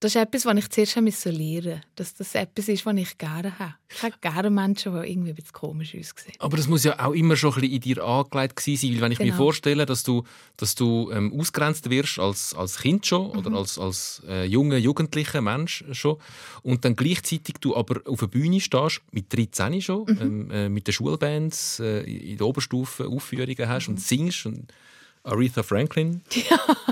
[0.00, 3.58] das ist etwas, was ich zuerst lernen musste, dass das etwas ist, was ich gerne
[3.58, 3.74] habe.
[3.90, 6.32] Ich habe gerne Menschen, die irgendwie ein bisschen komisch aussehen.
[6.38, 9.12] Aber das muss ja auch immer schon ein bisschen in dir angelegt sein, weil wenn
[9.12, 9.32] ich genau.
[9.32, 10.24] mir vorstelle, dass du,
[10.56, 13.38] dass du ähm, ausgrenzt wirst als, als Kind schon mhm.
[13.38, 16.16] oder als, als äh, junger, jugendlicher Mensch schon
[16.62, 20.18] und dann gleichzeitig du aber auf der Bühne stehst, mit 13 schon, mhm.
[20.20, 23.94] ähm, äh, mit den Schulbands äh, in der Oberstufe Aufführungen hast mhm.
[23.94, 24.72] und singst und
[25.22, 26.22] Aretha Franklin.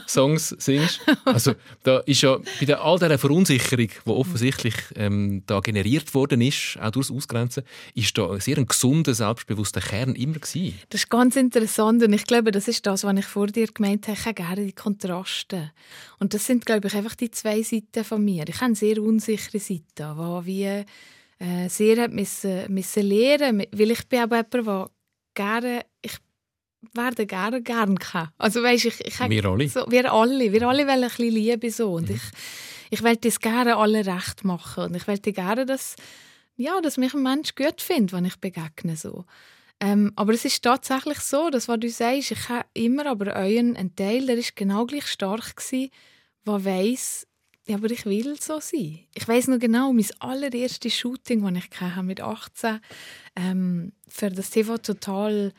[0.06, 1.00] Songs singst.
[1.24, 6.78] Also da ist ja bei all dieser Verunsicherung, die offensichtlich ähm, da generiert worden ist,
[6.80, 7.64] auch durchs Ausgrenzen,
[7.94, 10.78] ist da ein sehr ein gesunder, selbstbewusster Kern immer gewesen.
[10.90, 14.08] Das ist ganz interessant und ich glaube, das ist das, was ich vor dir gemeint
[14.08, 14.18] habe.
[14.18, 15.72] Ich habe gerne die Kontraste.
[16.18, 18.44] Und das sind, glaube ich, einfach die zwei Seiten von mir.
[18.48, 20.84] Ich habe eine sehr unsichere Seite, die wie
[21.38, 24.90] äh, sehr hat müssen, müssen lernen, weil ich bin auch jemand, der
[25.34, 26.16] gerne, ich
[26.92, 28.32] werden gerne gern gehabt.
[28.38, 29.68] Also weißt, ich, ich wir alle.
[29.68, 30.52] So, wir alle.
[30.52, 31.92] Wir alle wollen ein bisschen Liebe so.
[31.94, 32.16] Und mhm.
[32.16, 32.22] ich,
[32.90, 34.84] ich will das gerne alle recht machen.
[34.84, 35.96] Und ich will gerne, dass,
[36.56, 38.96] ja, dass mich ein Mensch gut findet, wenn ich begegne.
[38.96, 39.24] So.
[39.80, 43.76] Ähm, aber es ist tatsächlich so, dass was du sagst, ich habe immer aber euren
[43.76, 45.90] einen Teil, der ist genau gleich stark gewesen,
[46.46, 47.26] der weiss,
[47.68, 49.00] ja, aber ich will so sein.
[49.14, 52.80] Ich weiß noch genau, mein allererstes Shooting, das ich hatte, mit 18
[53.36, 55.52] ähm, für das TV Total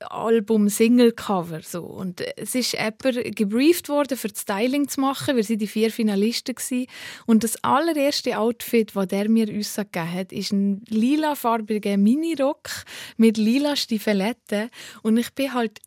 [0.00, 1.82] Album Single Cover so.
[1.84, 5.90] Und es ist jemand gebrieft worden für das Styling zu machen wir sind die vier
[5.90, 6.86] Finalisten gewesen.
[7.26, 12.68] und das allererste Outfit was der mir gegeben hat ist ein lilafarbiger Minirock
[13.16, 14.70] mit lila Stiefeletten.
[15.02, 15.80] Und ich bin halt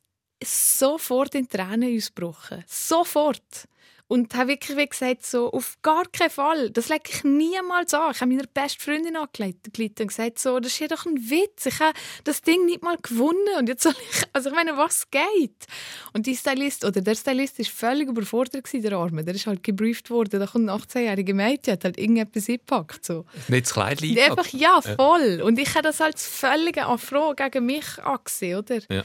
[0.44, 2.64] sofort in Tränen ausgebrochen.
[2.68, 3.68] Sofort
[4.08, 8.12] und habe wirklich wie gesagt, so, auf gar keinen Fall, das lege ich niemals an.
[8.12, 9.68] Ich habe meiner besten Freundin angelegt
[10.00, 11.66] und gesagt, so, das ist ja doch ein Witz.
[11.66, 13.58] Ich habe das Ding nicht mal gewonnen.
[13.58, 15.66] Und jetzt soll ich, also ich meine, was geht?
[16.14, 19.24] Und die Stylist, oder der Stylist ist völlig überfordert gewesen, der Arme.
[19.24, 20.40] Der ist halt gebrieft worden.
[20.40, 23.06] Da kommt ein 18-jährige Mädchen, hat halt irgendetwas eingepackt.
[23.06, 23.26] So.
[23.48, 25.42] Nicht das Kleid Einfach, ja, voll.
[25.42, 28.80] Und ich habe das als völlige Affront gegen mich angesehen, oder?
[28.92, 29.04] Ja.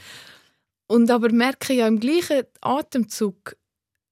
[0.87, 3.55] Und aber merke ja im gleichen Atemzug,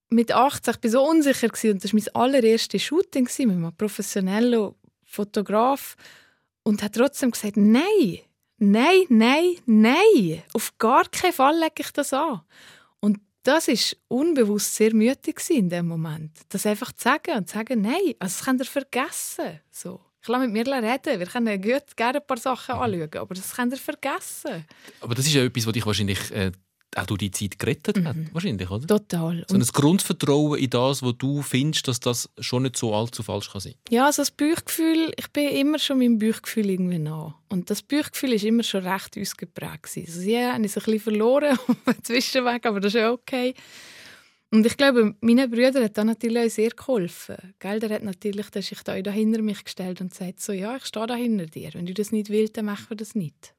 [0.09, 4.73] mit 18 ich war so unsicher und das war mein allererstes Shooting mit einem professionellen
[5.03, 5.95] Fotograf
[6.63, 8.19] und hat trotzdem gesagt, nein,
[8.57, 12.41] nein, nein, nein, auf gar keinen Fall lege ich das an.
[12.99, 17.55] Und das ist unbewusst sehr mütig in dem Moment, das einfach zu sagen und zu
[17.55, 19.59] sagen, nein, also das könnt ihr vergessen.
[19.71, 20.01] So.
[20.21, 21.19] Ich lasse mit mir reden.
[21.19, 24.65] Wir können gut gerne ein paar Sachen anschauen, aber das könnt ihr vergessen.
[24.99, 26.51] Aber das ist ja etwas, was dich wahrscheinlich äh,
[26.95, 28.07] auch durch die Zeit gerettet mhm.
[28.07, 28.87] hat, wahrscheinlich, oder?
[28.87, 29.45] Total.
[29.47, 33.51] So ein Grundvertrauen in das, was du findest, dass das schon nicht so allzu falsch
[33.51, 33.75] kann sein.
[33.89, 37.35] Ja, also das Bauchgefühl, ich bin immer schon meinem Bauchgefühl irgendwie nah.
[37.49, 39.89] Und das Bauchgefühl ist immer schon recht ausgeprägt.
[39.95, 43.53] Also sie haben es ein bisschen verloren auf dem Zwischenweg, aber das ist ja okay.
[44.51, 47.53] Und ich glaube, meinen Brüder hat da natürlich auch sehr geholfen.
[47.59, 47.79] Gell?
[47.79, 51.05] Der hat natürlich der sich da hinter mich gestellt und gesagt so, ja, ich stehe
[51.05, 51.69] da hinter dir.
[51.73, 53.53] Wenn du das nicht willst, dann machen wir das nicht.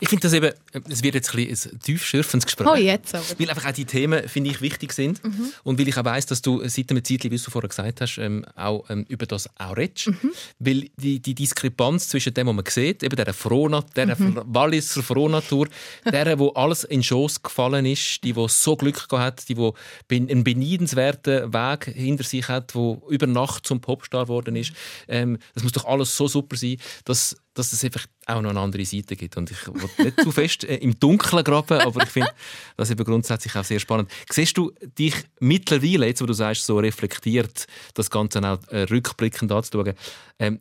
[0.00, 0.52] Ich finde das eben,
[0.88, 2.66] es wird jetzt ein, ein tiefschürfendes Gespräch.
[2.68, 3.24] Oh, jetzt aber.
[3.38, 5.22] Weil einfach auch die Themen, finde ich, wichtig sind.
[5.24, 5.52] Mhm.
[5.64, 8.18] Und weil ich auch weiss, dass du seit einem Zeitchen, wie du vorher gesagt hast,
[8.18, 10.08] ähm, auch ähm, über das auch redest.
[10.08, 10.32] Mhm.
[10.58, 14.42] Weil die, die Diskrepanz zwischen dem, was man sieht, eben dieser Frohna, dieser mhm.
[14.46, 15.68] Walliser Frohnatur,
[16.04, 19.74] der, wo alles in Schoß gefallen ist, die, wo so Glück gehabt hat, die, wo
[20.10, 24.72] einen beneidenswerten Weg hinter sich hat, wo über Nacht zum Popstar geworden ist.
[25.06, 28.60] Ähm, das muss doch alles so super sein, dass dass es einfach auch noch eine
[28.60, 29.36] andere Seite gibt.
[29.36, 32.30] Und ich will nicht zu fest äh, im Dunkeln graben, aber ich finde
[32.76, 34.10] das eben grundsätzlich auch sehr spannend.
[34.30, 39.50] Siehst du dich mittlerweile, jetzt wo du sagst, so reflektiert, das Ganze auch äh, rückblickend
[39.50, 39.94] anzuschauen,
[40.38, 40.60] ähm,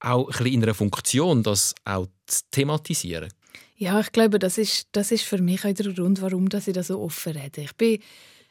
[0.00, 3.32] auch ein bisschen in einer Funktion, das auch zu thematisieren?
[3.76, 6.74] Ja, ich glaube, das ist, das ist für mich auch der Grund, warum dass ich
[6.74, 7.62] da so offen rede.
[7.62, 8.00] Ich bin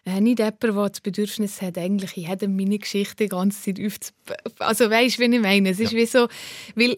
[0.05, 3.85] äh, nicht jemand, der das Bedürfnis hat, eigentlich in jedem meine Geschichte die ganze Zeit
[3.85, 4.37] aufzubauen.
[4.59, 5.69] Also weißt du, wie ich meine?
[5.69, 6.27] Es ist wie so,
[6.75, 6.97] weil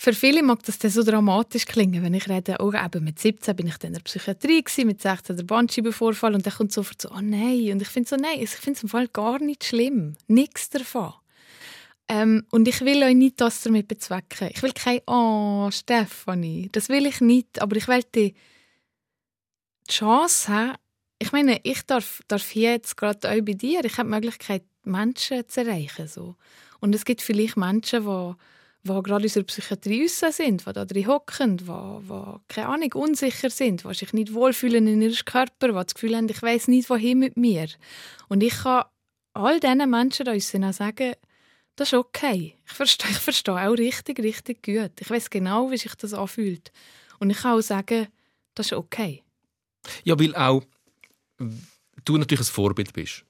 [0.00, 3.56] für viele mag das dann so dramatisch klingen, wenn ich rede, oh, eben mit 17
[3.56, 7.02] bin ich dann in der Psychiatrie, gewesen, mit 16 der Bandscheibenvorfall und dann kommt sofort
[7.02, 7.72] so, oh nein.
[7.72, 10.14] Und ich finde so, nein, ich finde es im Fall gar nicht schlimm.
[10.28, 11.14] Nichts davon.
[12.06, 14.50] Ähm, und ich will euch nicht das damit bezwecken.
[14.54, 17.60] Ich will kein «Oh, Stefanie», das will ich nicht.
[17.60, 18.36] Aber ich will die
[19.90, 20.76] Chance haben,
[21.18, 24.62] ich meine, ich darf, darf hier jetzt gerade auch bei dir, ich habe die Möglichkeit,
[24.84, 26.06] Menschen zu erreichen.
[26.06, 26.36] So.
[26.78, 28.34] Und es gibt vielleicht Menschen, die
[28.96, 32.92] die gerade in der Psychiatrie raus sind, die da drin hocken, die, die, keine Ahnung,
[32.94, 36.68] unsicher sind, die sich nicht wohlfühlen in ihrem Körper, die das Gefühl haben, ich weiß
[36.68, 37.68] nicht, wohin mit mir.
[38.28, 38.84] Und ich kann
[39.34, 41.14] all diesen Menschen da auch sagen,
[41.76, 42.56] das ist okay.
[42.66, 44.92] Ich verstehe, ich verstehe auch richtig, richtig gut.
[45.00, 46.72] Ich weiß genau, wie sich das anfühlt.
[47.20, 48.08] Und ich kann auch sagen,
[48.54, 49.22] das ist okay.
[50.04, 50.64] Ja, weil auch
[52.04, 53.24] du natürlich ein Vorbild bist.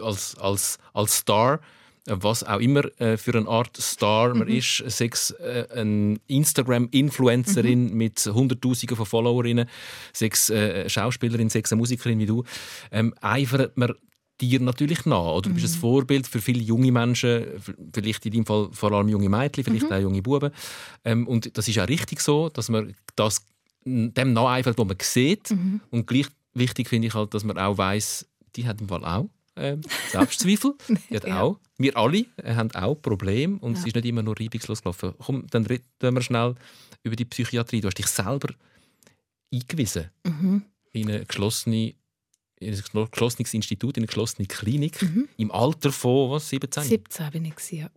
[0.00, 1.60] Als, als, als Star
[2.06, 4.56] was auch immer äh, für eine Art Star man mhm.
[4.56, 7.96] ist, sechs äh, eine Instagram-Influencerin mhm.
[7.96, 9.68] mit Hunderttausenden von Followerinnen,
[10.12, 12.44] sechs äh, Schauspielerin, sechs Musikerin wie du,
[12.90, 13.94] ähm, eifert man
[14.40, 15.36] dir natürlich nach.
[15.36, 15.80] Oder du bist ein mhm.
[15.80, 17.46] Vorbild für viele junge Menschen,
[17.92, 19.92] vielleicht in deinem Fall vor allem junge Mädchen, vielleicht mhm.
[19.92, 20.50] auch junge Buben.
[21.04, 23.44] Ähm, und das ist auch richtig so, dass man das
[23.84, 25.50] dem nacheifert, was man sieht.
[25.50, 25.80] Mhm.
[25.90, 29.28] Und gleich wichtig finde ich halt, dass man auch weiß, die hat im Fall auch
[29.56, 29.76] äh,
[30.10, 30.74] Selbstzweifel.
[31.10, 31.42] ja.
[31.42, 31.58] auch.
[31.78, 33.80] Wir alle haben auch Probleme und ja.
[33.80, 35.14] es ist nicht immer nur reibungslos gelaufen.
[35.18, 36.54] Komm, dann reden wir schnell
[37.02, 37.80] über die Psychiatrie.
[37.80, 38.54] Du hast dich selber
[39.52, 40.62] eingewiesen mhm.
[40.92, 41.94] in, eine geschlossene,
[42.60, 45.28] in ein geschlossenes Institut, in eine geschlossene Klinik mhm.
[45.36, 46.84] im Alter von was, 17?
[46.84, 47.90] 17 bin ich, ja.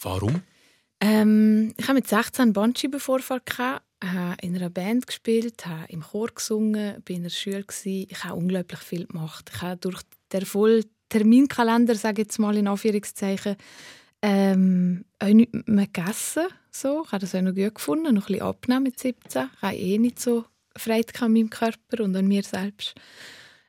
[0.00, 0.42] Warum?
[1.00, 3.40] Ähm, ich hatte mit 16 einen Bandscheibenvorfall.
[3.44, 7.64] Gehabt habe in einer Band gespielt, habe im Chor gesungen, bin in der Schule.
[7.84, 9.50] Ich habe unglaublich viel gemacht.
[9.52, 13.56] Ich habe durch den vollen Terminkalender, sage ich jetzt mal in Anführungszeichen,
[14.22, 16.46] ähm, auch nicht mehr gegessen.
[16.70, 17.02] So.
[17.04, 19.48] Ich habe das auch noch gut gefunden, noch ein bisschen abnehmen mit 17.
[19.54, 20.44] Ich habe eh nicht so
[20.76, 22.94] Freude an meinem Körper und an mir selbst.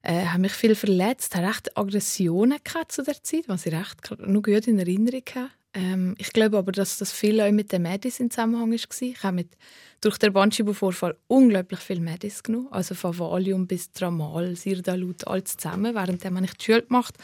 [0.02, 4.42] Äh, habe mich viel verletzt, habe recht Aggressionen zu der Zeit, was ich recht noch
[4.42, 5.50] gut in Erinnerung habe.
[5.74, 9.02] Ähm, ich glaube aber, dass das viel auch mit den Medis in Zusammenhang war.
[9.02, 9.56] Ich habe mit,
[10.02, 12.68] durch den Bandscheibenvorfall unglaublich viel Medis genommen.
[12.72, 15.94] Also von Valium bis Tramal, Sirdalut, alles zusammen.
[15.94, 17.16] Währenddem habe ich die Schule gemacht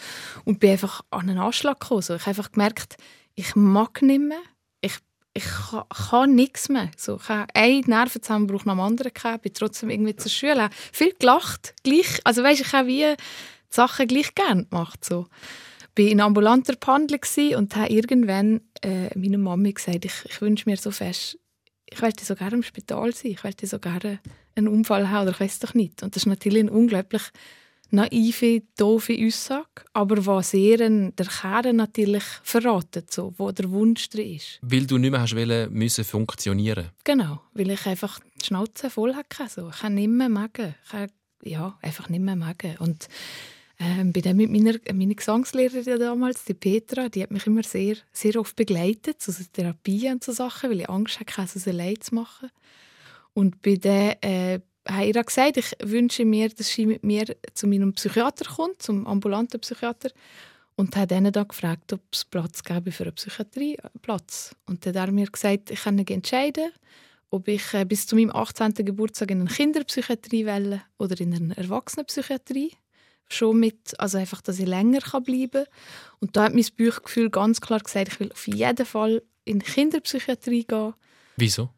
[0.43, 2.01] und bin einfach an einen Anschlag gekommen.
[2.01, 2.97] So, ich habe einfach gemerkt,
[3.34, 4.41] ich mag nicht mehr.
[4.81, 4.97] Ich,
[5.34, 6.91] ich kann, kann nichts mehr.
[6.97, 10.69] So, ich habe einen Nervenzusammenbruch nach dem anderen gehabt, bin trotzdem irgendwie zur Schule.
[10.91, 12.19] Viel gelacht, gleich.
[12.23, 13.15] Also weißt, ich habe wie die
[13.71, 15.03] Sachen gleich gerne gemacht.
[15.03, 15.25] So
[15.97, 17.21] war in ambulanter Behandlung
[17.58, 21.38] und habe irgendwann äh, meiner Mami gesagt, ich, ich wünsche mir so fest,
[21.89, 24.19] ich wollte so gerne im Spital sein, ich wollte so gerne
[24.55, 26.03] einen Unfall haben oder ich weiß doch nicht.
[26.03, 27.23] Und das ist natürlich eine unglaublich
[27.91, 34.36] naive, doofe Aussage, aber was sehr der Kern natürlich verratet, so, wo der Wunsch drin
[34.36, 34.60] ist.
[34.62, 39.15] Weil du nicht mehr hast wollen, müssen funktionieren Genau, weil ich einfach die Schnauze voll
[39.15, 39.47] hatte.
[39.47, 39.69] So.
[39.69, 40.75] Ich kann nicht mehr magen.
[40.84, 41.12] Ich kann,
[41.43, 42.75] ja, einfach nicht mehr magen.
[42.79, 43.08] Und
[43.79, 47.97] ähm, bin dann mit meiner, meiner Gesangslehrerin damals, die Petra, die hat mich immer sehr,
[48.13, 51.99] sehr oft begleitet, zu so Therapien und so Sachen, weil ich Angst hatte, es allein
[51.99, 52.49] zu machen.
[53.33, 57.67] Und bei der äh, habe ihr gesagt, ich wünsche mir, dass sie mit mir zu
[57.67, 60.09] meinem Psychiater kommt, zum ambulanten Psychiater.
[60.77, 64.55] Und habe dann gefragt, ob es Platz gäbe für einen Psychiatrieplatz.
[64.65, 66.71] Und dann hat er mir gesagt, ich kann entscheiden,
[67.29, 68.73] ob ich äh, bis zu meinem 18.
[68.73, 72.73] Geburtstag in eine Kinderpsychiatrie wähle oder in eine Erwachsenenpsychiatrie
[73.29, 75.65] schon mit, also einfach, dass ich länger bleiben kann.
[76.19, 79.65] Und da hat mein Bauchgefühl ganz klar gesagt, ich will auf jeden Fall in die
[79.65, 80.93] Kinderpsychiatrie gehen.
[81.38, 81.69] Wieso?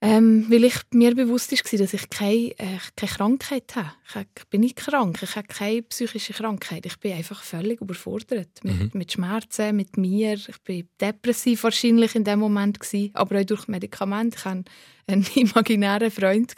[0.00, 4.26] Ähm, weil ich mir bewusst war, dass ich keine, äh, keine Krankheit habe.
[4.36, 6.86] Ich, bin nicht krank, ich habe keine psychische Krankheit.
[6.86, 8.90] Ich bin einfach völlig überfordert mit, mhm.
[8.92, 10.34] mit Schmerzen, mit mir.
[10.34, 14.38] Ich bin depressiv wahrscheinlich in dem Moment gewesen, aber auch durch Medikamente.
[14.38, 14.64] Ich hatte
[15.08, 16.54] einen imaginären Freund.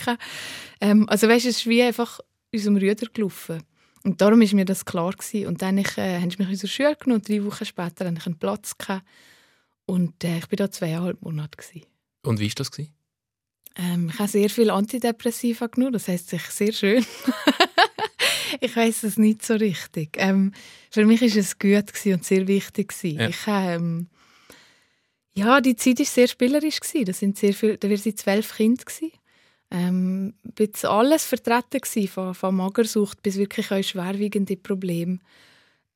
[0.83, 2.21] Ähm, also weißt, es ist wie einfach
[2.53, 3.63] unserem Rüder gelaufen.
[4.03, 5.47] Und darum war mir das klar gewesen.
[5.47, 7.23] Und dann ich, äh, haben sie mich in unsere Schule genommen.
[7.23, 9.05] Drei Wochen später hatte ich einen Platz gehabt.
[9.87, 11.87] Und äh, ich war da zweieinhalb Monate gewesen.
[12.23, 12.95] Und wie war das gewesen?
[13.77, 17.05] Ähm, ich habe sehr viel Antidepressiva genommen, das heißt sich sehr schön.
[18.61, 20.17] ich weiß es nicht so richtig.
[20.19, 20.53] Ähm,
[20.91, 23.29] für mich ist es gut und sehr wichtig Ja.
[23.29, 24.09] Ich ähm,
[25.35, 28.85] ja, die Zeit war sehr spielerisch Das sind sehr viel, da waren sie zwölf Kinder
[29.71, 30.35] Ähm,
[30.83, 35.19] alles vertreten von, von Magersucht bis wirklich auch schwerwiegende Probleme.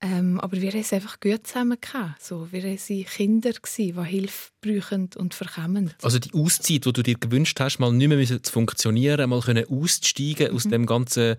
[0.00, 2.22] Ähm, aber wir haben es einfach gut zusammen gehabt.
[2.22, 5.94] So, wir waren Kinder, gewesen, die Hilfe brauchen und verkommen.
[6.02, 9.64] Also die Auszeit, die du dir gewünscht hast, mal nicht mehr zu funktionieren, mal können
[9.66, 10.56] auszusteigen mhm.
[10.56, 11.36] aus dem ganzen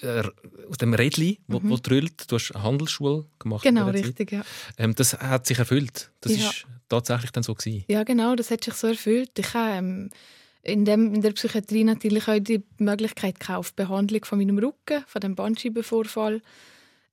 [0.00, 0.22] äh,
[0.68, 0.94] aus dem
[1.46, 1.70] wo, mhm.
[1.70, 2.30] wo drüllt.
[2.30, 3.64] Du hast eine Handelsschule gemacht.
[3.64, 4.42] Genau, richtig, ja.
[4.78, 6.10] Ähm, das hat sich erfüllt.
[6.20, 6.48] Das ja.
[6.48, 7.84] ist tatsächlich dann so gewesen.
[7.88, 9.38] Ja, genau, das hat sich so erfüllt.
[9.38, 10.10] Ich habe ähm,
[10.62, 15.20] in, dem, in der Psychiatrie natürlich auch die Möglichkeit gekauft, Behandlung von meinem Rücken, von
[15.20, 16.42] dem Bandscheibenvorfall.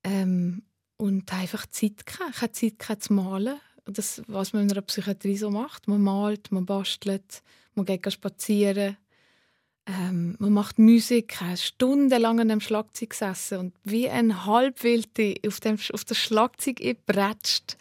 [0.04, 0.64] Ähm,
[0.98, 2.36] und einfach Zeit gehabt.
[2.36, 3.60] Ich hatte Zeit gehabt zu malen.
[3.86, 5.88] Das, was man in einer Psychiatrie so macht.
[5.88, 7.42] Man malt, man bastelt,
[7.76, 8.98] man geht spazieren.
[9.86, 11.38] Ähm, man macht Musik.
[11.54, 16.78] Ich stundenlang an dem Schlagzeug gesessen und wie ein Halbwilde auf, dem, auf das Schlagzeug
[16.78, 17.78] gebretscht.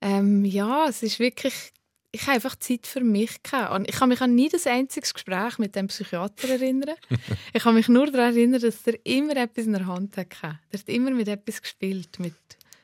[0.00, 1.72] Ähm, ja, es ist wirklich
[2.10, 3.88] ich habe einfach Zeit für mich gehabt.
[3.88, 6.96] ich kann mich an nie das einziges Gespräch mit dem Psychiater erinnern.
[7.52, 10.58] ich kann mich nur daran erinnern, dass er immer etwas in der Hand hatte.
[10.70, 12.34] Er hat immer mit etwas gespielt, mit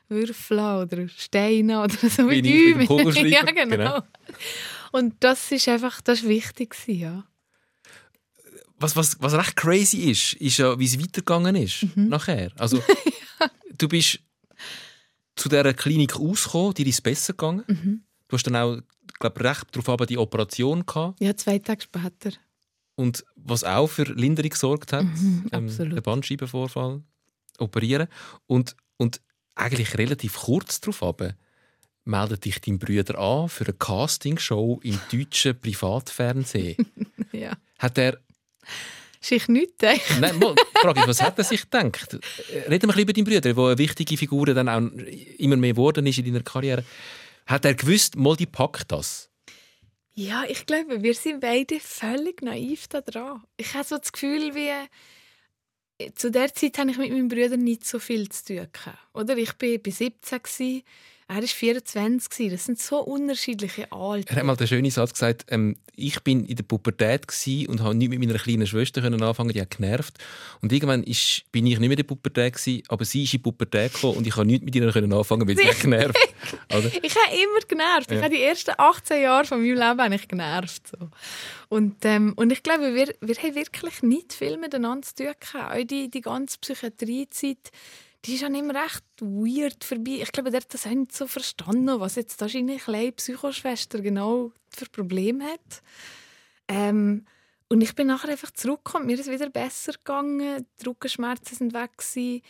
[0.09, 3.15] Würfeln oder Steinen oder so wie mit Däumen.
[3.31, 3.75] ja, genau.
[3.75, 4.01] genau.
[4.91, 7.25] Und das ist einfach das ist wichtig ja.
[8.77, 12.09] Was, was, was recht crazy ist, ist ja, wie es weitergegangen ist mhm.
[12.09, 12.51] nachher.
[12.57, 12.77] Also,
[13.39, 13.49] ja.
[13.77, 14.19] du bist
[15.35, 17.63] zu dieser Klinik ausgekommen, dir ist es besser gegangen.
[17.67, 18.03] Mhm.
[18.27, 18.81] Du hast dann auch
[19.19, 21.19] glaube recht darauf aber die Operation gehabt.
[21.19, 22.31] Ja, zwei Tage später.
[22.95, 27.01] Und was auch für Linderung gesorgt hat, mhm, ähm, der Bandscheibenvorfall,
[27.57, 28.07] operieren.
[28.47, 29.21] Und, und
[29.55, 31.35] eigentlich relativ kurz darauf aber
[32.05, 36.77] meldet dich dein Bruder an für eine Castingshow im deutschen Privatfernsehen.
[37.31, 37.53] ja.
[37.79, 38.19] Hat er
[39.19, 40.19] sich nicht gedacht.
[40.19, 42.19] Nein, mal, frage ich, was hat er sich gedacht?
[42.69, 44.81] Reden wir ein bisschen über deinen Bruder, der eine wichtige Figur dann auch
[45.39, 46.83] immer mehr geworden ist in deiner Karriere.
[47.45, 49.29] Hat er gewusst, mal die packt das?
[50.13, 53.43] Ja, ich glaube, wir sind beide völlig naiv daran.
[53.57, 54.71] Ich habe so das Gefühl, wie
[56.15, 58.67] zu der Zeit habe ich mit meinem Bruder nicht so viel zu tun.
[59.13, 60.83] Oder ich war bei 17
[61.27, 62.51] er war 24.
[62.51, 64.31] Das sind so unterschiedliche Alter.
[64.31, 67.25] Er hat mal den schönen Satz gesagt, ähm, ich bin in der Pubertät
[67.67, 70.17] und habe nicht mit meiner kleinen Schwester anfangen, die hat genervt.
[70.61, 73.39] Und irgendwann ist, bin ich nicht mehr in der Pubertät, gewesen, aber sie ist in
[73.39, 76.17] die Pubertät gekommen und ich konnte nicht mit ihr anfangen, weil sie hat genervt.
[76.69, 76.91] Oder?
[77.01, 78.11] Ich habe immer genervt.
[78.11, 78.17] Ja.
[78.17, 80.87] Ich habe die ersten 18 Jahre von meinem Leben ich genervt.
[80.87, 81.09] So.
[81.69, 85.75] Und, ähm, und ich glaube, wir, wir haben wirklich nicht viel miteinander zu tun gehabt.
[85.75, 87.71] Auch die, die ganze Psychiatriezeit
[88.25, 90.19] die ist dann immer recht weird vorbei.
[90.21, 93.99] Ich glaube, der hat das auch nicht so verstanden, was jetzt da seine kleine Psychoschwester
[94.01, 95.81] genau für Probleme hat.
[96.67, 97.25] Ähm,
[97.69, 101.73] und ich bin nachher einfach zurückgekommen, mir ist es wieder besser gegangen, die Rückenschmerzen sind
[101.73, 102.41] weg gewesen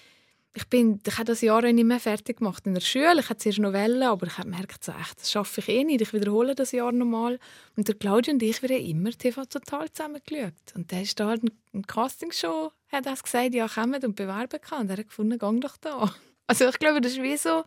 [0.56, 3.20] ich, bin, ich habe das Jahr nicht mehr fertig gemacht in der Schule.
[3.20, 6.02] Ich hatte zuerst noch Wellen, aber ich habe gemerkt, das schaffe ich eh nicht.
[6.02, 7.40] Ich wiederhole das Jahr nochmal.
[7.76, 10.54] Und der Claudio und ich, wir haben immer TV total zusammen geschaut.
[10.74, 11.42] Und der ist da halt
[11.74, 14.82] eine Castingshow, hat das gesagt, ja, kommt und bewerben kann.
[14.82, 16.14] Und er hat gefunden, gang doch da.
[16.48, 17.64] Also ich glaube, das ist wie so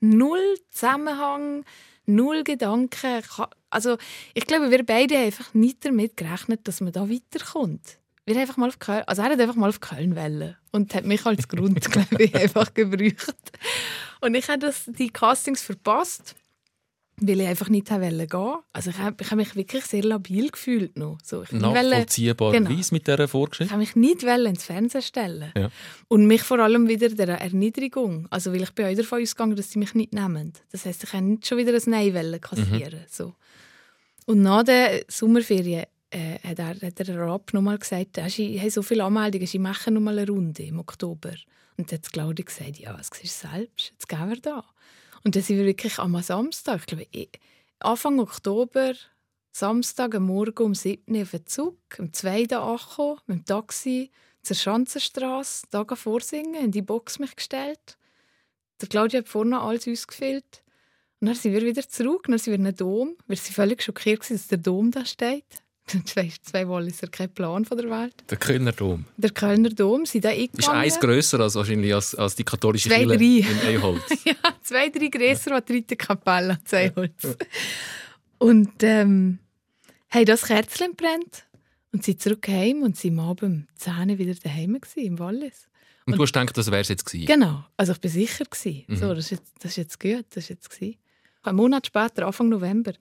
[0.00, 1.64] null Zusammenhang,
[2.04, 3.22] null Gedanken.
[3.70, 3.96] Also
[4.34, 8.56] ich glaube, wir beide haben einfach nicht damit gerechnet, dass man da weiterkommt wir einfach
[8.56, 11.48] mal auf Köln, also er hat einfach mal auf Köln wollen und hat mich als
[11.48, 13.36] Grund, glaube ich, einfach gebraucht.
[14.20, 16.36] Und ich habe das, die Castings verpasst,
[17.20, 18.56] weil ich einfach nicht wollte gehen.
[18.72, 21.18] Also ich habe, ich habe mich wirklich sehr labil gefühlt noch.
[21.22, 22.84] So, ich Nachvollziehbarerweise genau.
[22.92, 23.64] mit dieser Vorgeschichte?
[23.64, 25.70] Ich habe mich nicht ins Fernsehen stellen ja.
[26.08, 28.26] Und mich vor allem wieder der Erniedrigung.
[28.30, 30.52] Also weil ich bin auch davon ausgegangen, dass sie mich nicht nehmen.
[30.70, 33.00] Das heisst, ich kann nicht schon wieder ein Nein kassieren.
[33.00, 33.06] Mhm.
[33.08, 33.34] So.
[34.26, 38.82] Und nach der Sommerferien äh, hat, er, hat der noch mal gesagt, ich habe so
[38.82, 41.32] viele Anmeldungen, ich mache noch mal eine Runde im Oktober.
[41.76, 44.64] Und dann hat Claudia gesagt, ja, was siehst du selbst, jetzt gehen wir da.
[45.24, 47.06] Und dann sind wir wirklich am Samstag, ich glaube,
[47.80, 48.94] Anfang Oktober,
[49.52, 52.56] Samstag am Morgen um 7 Uhr auf den Zug, am 2.
[52.56, 54.10] angekommen, mit dem Taxi
[54.42, 57.98] zur Schanzenstrasse, da vorsingen, in die Box mich gestellt.
[58.80, 60.62] Der Claudia hat vorne alles ausgefüllt.
[61.20, 63.16] Und dann sind wir wieder zurück, dann sind wir in den Dom.
[63.26, 65.62] Wir waren völlig schockiert, dass der Dom da steht
[66.04, 68.14] zwei, zwei Walliser keinen Plan von der Welt.
[68.30, 69.04] Der Kölner Dom.
[69.16, 73.04] Der Kölner Dom sind da Ist eins grösser als wahrscheinlich als, als die katholische Zwei,
[73.04, 73.68] Kirche drei.
[73.70, 74.02] in Eiholz.
[74.24, 77.36] ja, zwei, drei grösser als die dritte Kapelle, Zeiholz.
[78.38, 79.38] Und ähm,
[80.10, 81.44] haben das Kerzchen brennt
[81.92, 85.18] und sind zurück heim und sind am Abend um 10 Uhr wieder daheim gewesen, im
[85.18, 85.68] Wallis.
[86.06, 87.26] Und du hast gedacht, das wäre es jetzt gewesen.
[87.26, 88.84] Genau, also ich bin sicher gewesen.
[88.86, 88.96] Mhm.
[88.96, 90.96] So, das ist jetzt, das ist jetzt gut, das ist jetzt gewesen.
[91.42, 92.92] Ein Monat später, Anfang November,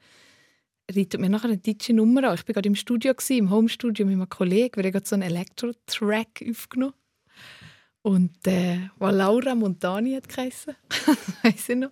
[0.92, 2.36] reitet mir nachher eine deutsche Nummer an.
[2.36, 4.76] Ich war gerade im Studio, gewesen, im Homestudio mit einem Kollegen.
[4.78, 6.94] Wir haben gerade so einen Elektro-Track aufgenommen.
[8.02, 10.76] Und äh, was Laura Montani hat geheissen.
[11.44, 11.92] weiss ich noch.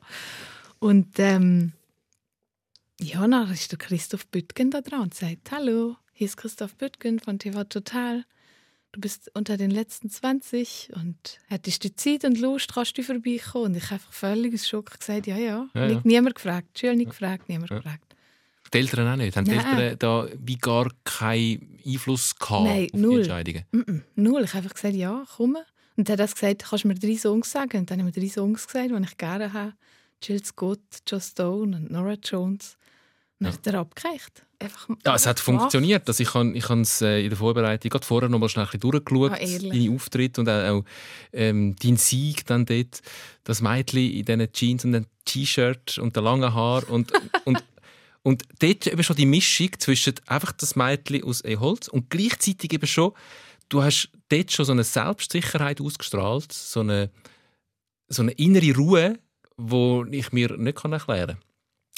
[0.80, 1.74] Und ähm,
[3.02, 7.20] ja, dann ist der Christoph Büttgen da dran und sagt, hallo, hier ist Christoph Büttgen
[7.20, 8.24] von TV Total.
[8.94, 13.66] Du bist unter den letzten 20 und hättest du Zeit und Lust, kannst du vorbeikommen.
[13.66, 15.68] Und ich habe einfach völlig aus Schock gesagt, ja, ja.
[15.74, 16.02] Ja, ja.
[16.06, 17.78] Niemand gefragt, schön nicht gefragt, niemand Ja.
[17.80, 18.05] gefragt.
[18.74, 19.36] Die Eltern auch nicht.
[19.38, 19.78] Haben die Nein.
[19.78, 23.12] Eltern da wie gar keinen Einfluss gehabt Nein, auf null.
[23.24, 23.64] die Entscheidungen?
[23.72, 24.44] Mm -mm, null.
[24.44, 25.58] Ich habe einfach gesagt, ja, komm.
[25.98, 27.78] Und er hat das gesagt, kannst du mir drei Songs sagen?
[27.78, 29.74] Und dann haben wir drei Songs gesagt, die ich gerne habe.
[30.22, 32.78] Jill Scott, Joe Stone und Nora Jones.
[33.40, 33.58] Und dann Ja.
[33.58, 34.46] hat er abgereicht.
[34.60, 35.62] Einfach Ja, es hat gemacht.
[35.62, 36.08] funktioniert.
[36.08, 38.80] Also ich habe ich es äh, in der Vorbereitung gerade vorher noch mal schnell ein
[38.80, 40.86] durchgeschaut, Ah, deine Auftritte und auch, auch
[41.34, 43.02] ähm, dein Sieg dann dort,
[43.44, 47.12] das Mädchen in diesen Jeans und dem T-Shirt und den langen Haar und,
[47.46, 47.62] und,
[48.26, 52.88] und dort eben schon die Mischung zwischen einfach das Mädchen aus Eholz und gleichzeitig eben
[52.88, 53.12] schon,
[53.70, 57.12] du hast dort schon so eine Selbstsicherheit ausgestrahlt, so eine,
[58.08, 59.20] so eine innere Ruhe,
[59.60, 61.40] die ich mir nicht kann erklären kann,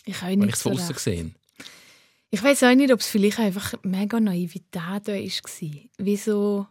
[0.04, 1.34] Ich wenn nicht ich es von außen
[2.30, 5.88] Ich weiß auch nicht, ob es vielleicht einfach mega Naivität da war.
[5.98, 6.68] Wieso?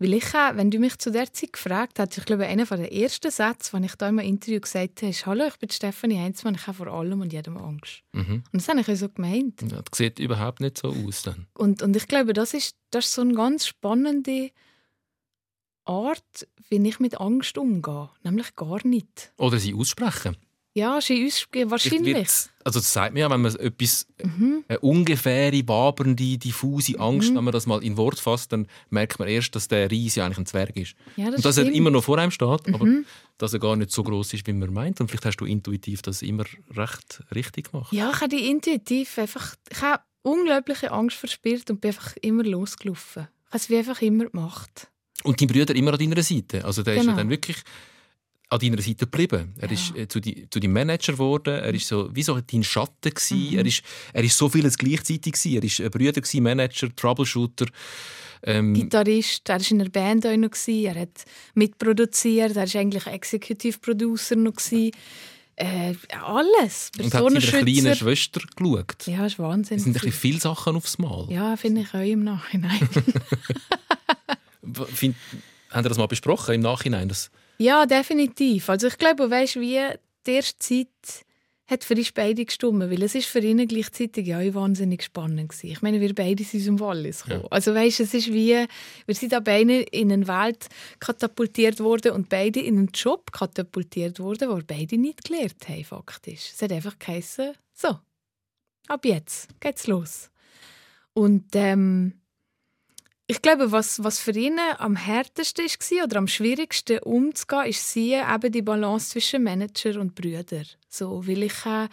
[0.00, 3.32] Weil ich, wenn du mich zu der Zeit gefragt hast, ich glaube, einer der ersten
[3.32, 6.66] Sätze, den ich da im Interview gesagt habe, ist «Hallo, ich bin Stefanie Heinzmann, ich
[6.68, 8.44] habe vor allem und jedem Angst.» mhm.
[8.52, 9.60] Und das habe ich so gemeint.
[9.62, 11.48] ja, Das sieht überhaupt nicht so aus dann.
[11.54, 14.50] Und, und ich glaube, das ist, das ist so eine ganz spannende
[15.84, 18.10] Art, wie ich mit Angst umgehe.
[18.22, 19.32] Nämlich gar nicht.
[19.36, 20.36] Oder sie aussprechen.
[20.74, 22.28] Ja, sie uns Vielleicht wahrscheinlich.
[22.62, 24.64] Also das sagt mir ja, wenn man etwas, Mhm.
[24.68, 27.36] eine ungefähre, wabernde, diffuse Angst, Mhm.
[27.36, 30.38] wenn man das mal in Wort fasst, dann merkt man erst, dass der Riese eigentlich
[30.38, 30.94] ein Zwerg ist.
[31.16, 31.76] Ja, das und dass er stimmt.
[31.76, 33.06] immer noch vor einem steht, aber Mhm.
[33.38, 35.00] dass er gar nicht so groß ist, wie man meint.
[35.00, 36.44] Und vielleicht hast du intuitiv das immer
[36.76, 37.92] recht richtig gemacht.
[37.92, 42.44] Ja, ich habe die intuitiv einfach, ich habe unglaubliche Angst verspürt und bin einfach immer
[42.44, 43.28] losgelaufen.
[43.46, 44.88] Ich habe es wie einfach immer gemacht.
[45.24, 46.64] Und dein Bruder immer an deiner Seite.
[46.64, 47.16] Also der ist ja Genau.
[47.16, 47.56] dann wirklich
[48.50, 49.54] an deiner Seite geblieben.
[49.58, 49.74] Er Ja.
[49.74, 51.54] ist äh, zu, die, zu deinem Manager geworden.
[51.54, 53.50] Er ist so wie so dein Schatten gewesen.
[53.50, 53.58] Mhm.
[53.58, 53.82] Er ist
[54.12, 55.54] er ist so vieles gleichzeitig gewesen.
[55.56, 57.66] Er ist ein Brüder gewesen, Manager, Troubleshooter.
[58.44, 61.24] Ähm, Gitarrist, er war in der Band auch noch, gewesen, er hat
[61.54, 64.52] mitproduziert, er war eigentlich Executive Producer noch.
[64.54, 64.92] Gewesen.
[65.56, 66.92] Äh, alles.
[66.96, 67.96] und hat seiner kleinen.
[67.96, 69.06] Schwester geschaut.
[69.08, 69.78] Ja, ist Wahnsinn.
[69.78, 71.26] Es sind ein bisschen viele Sachen aufs Mal.
[71.30, 72.78] Ja, finde ich auch im Nachhinein.
[74.62, 77.08] Haben wir das mal besprochen im Nachhinein?
[77.08, 78.68] Das, ja, definitiv.
[78.68, 79.80] Also ich glaube, weißt wie
[80.26, 81.24] die erste Zeit
[81.68, 85.70] hat für uns beide gestimmt, weil es ist für ihn gleichzeitig ja wahnsinnig spannend gewesen.
[85.70, 87.42] Ich meine, wir beide sind aus dem Wallis gekommen.
[87.42, 87.48] Ja.
[87.50, 88.64] Also weißt, es ist wie,
[89.06, 94.18] wir sind da beide in eine Welt katapultiert worden und beide in einen Job katapultiert
[94.18, 96.52] worden, wo wir beide nicht gelernt haben, faktisch.
[96.54, 97.98] Es hat einfach geheißen, so,
[98.86, 100.30] ab jetzt geht's los.
[101.12, 102.14] Und ähm,
[103.30, 108.14] ich glaube, was, was für ihn am härtesten war oder am schwierigsten umzugehen, ist sie
[108.14, 110.64] eben die Balance zwischen Manager und Brüder.
[110.88, 111.88] So, weil ich äh,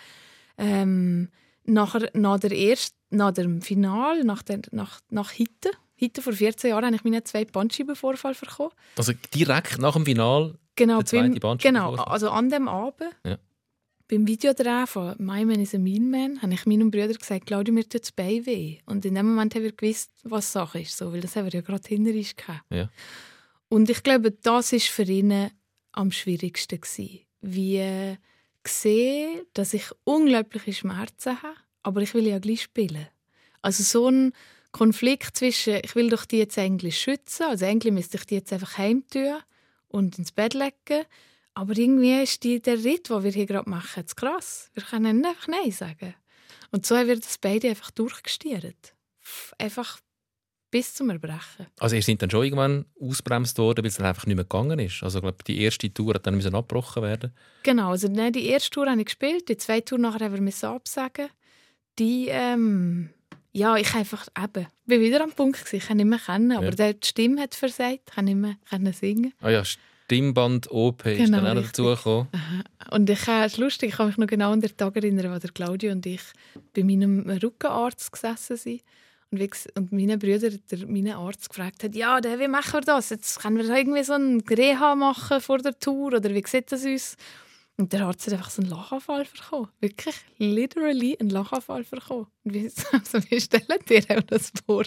[0.58, 1.30] ähm,
[1.66, 6.70] nachher, nach, der erst, nach dem Final, nach, der, nach, nach Hitten, Hitten vor 14
[6.70, 8.72] Jahren, habe ich meinen zweiten Bandscheibenvorfall bekommen.
[8.98, 13.16] also direkt nach dem Final Genau, beim, genau, also an dem Abend.
[13.26, 13.38] Ja.
[14.08, 17.74] Beim Videodreh von «My Man is a Mean Man» habe ich meinem Bruder gesagt, Claudia,
[17.74, 18.78] mir tut das Bein weh.
[18.86, 21.53] Und in dem Moment haben wir gewusst, was Sache ist, so, weil das haben wir
[21.53, 22.64] ja gerade hinter uns gehabt.
[22.70, 22.89] Ja.
[23.68, 25.49] Und ich glaube, das war für ihn
[25.91, 26.80] am schwierigsten.
[26.80, 27.22] Gewesen.
[27.41, 28.18] Wie äh,
[28.68, 33.08] sehen, dass ich unglaubliche Schmerzen habe, aber ich will ja gleich spielen.
[33.64, 34.34] Also so ein
[34.72, 38.53] Konflikt zwischen, ich will doch die jetzt eigentlich schützen, also eigentlich müsste ich die jetzt
[38.53, 39.38] einfach heimtun
[39.88, 41.06] und ins Bett legen,
[41.56, 44.70] aber irgendwie ist die, der Ritt, den wir hier gerade machen, zu krass.
[44.74, 46.14] Wir können nicht einfach Nein sagen.
[46.72, 48.93] Und so haben wir das beide einfach durchgestiert.
[49.58, 49.99] Einfach
[50.72, 51.68] bis zum Erbrechen.
[51.80, 54.78] Also ihr seid dann schon irgendwann ausbremst worden, weil es dann einfach nicht mehr gegangen
[54.80, 55.01] ist.
[55.03, 57.34] Also ich glaube, die erste Tour hat dann müssen abgebrochen werden.
[57.64, 60.70] Genau, also nein, die erste Tour habe ich gespielt, die zweite Tour nachher haben wir
[60.70, 61.30] absagen.
[61.97, 63.10] Die, ähm,
[63.53, 66.66] ja, ich einfach eben, bin wieder am Punkt gewesen, ich kann nicht mehr kennen, aber
[66.66, 66.72] Ja.
[66.72, 69.34] der die Stimme hat versagt, ich kann nicht mehr können singen.
[69.39, 69.64] Ah ja,
[70.06, 71.84] Stimmband OP ist Genau, dann auch noch richtig.
[71.86, 72.28] dazugekommen.
[72.91, 75.34] Und ich, äh, es ist lustig, ich kann mich noch genau an den Tag erinnern,
[75.34, 76.22] wo der Claudio und ich
[76.76, 78.82] bei meinem Rückenarzt gesessen sind.
[79.32, 83.10] Und, wie, und meine Brüder, der, mein Arzt gefragt hat, ja, wie machen wir das?
[83.10, 86.86] Jetzt können wir irgendwie so ein Reha machen vor der Tour oder wie sieht das
[86.86, 87.18] aus?
[87.78, 89.68] Und der Arzt hat einfach so einen Lachanfall bekommen.
[89.82, 92.28] Wirklich, literally einen Lachanfall bekommen.
[92.44, 94.86] Und wie, also, wie stellen dir das vor?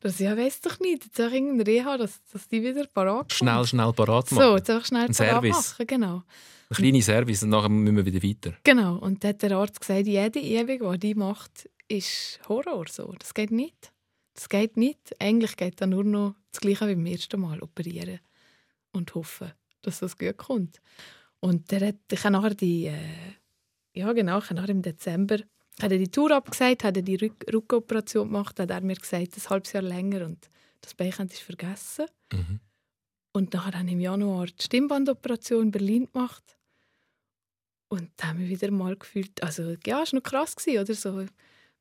[0.00, 3.32] Dass ja, weiß doch nicht, jetzt auch irgendein Reha, dass, dass die wieder parat kommt.
[3.34, 4.44] Schnell, schnell parat machen.
[4.44, 5.52] So, jetzt einfach schnell ein parat Service.
[5.52, 6.22] machen, genau.
[6.70, 8.56] Ein kleiner Service und nachher müssen wir wieder weiter.
[8.64, 12.86] Genau, und dann hat der Arzt gesagt, jede Übung, die die macht, ist Horror.
[12.88, 13.14] So.
[13.18, 13.92] Das geht nicht.
[14.34, 15.14] Das geht nicht.
[15.20, 18.18] Eigentlich geht da nur noch das Gleiche wie beim ersten Mal operieren
[18.92, 20.80] und hoffen, dass das gut kommt.
[21.44, 22.94] Und der hat, ich habe nachher die, äh,
[23.92, 25.40] ja genau, ich habe nachher im Dezember
[25.78, 29.36] hat er die Tour abgesagt, hat er die Rück Rückoperation gemacht, hat er mir gesagt,
[29.36, 30.48] ein halbes Jahr länger und
[30.80, 32.06] das Bein ist vergessen.
[32.32, 32.60] Mhm.
[33.32, 36.56] Und nachher habe ich im Januar die Stimmbandoperation in Berlin gemacht.
[37.88, 40.94] Und da habe ich wieder mal gefühlt, also ja, es war noch krass, gewesen, oder?
[40.94, 41.26] So,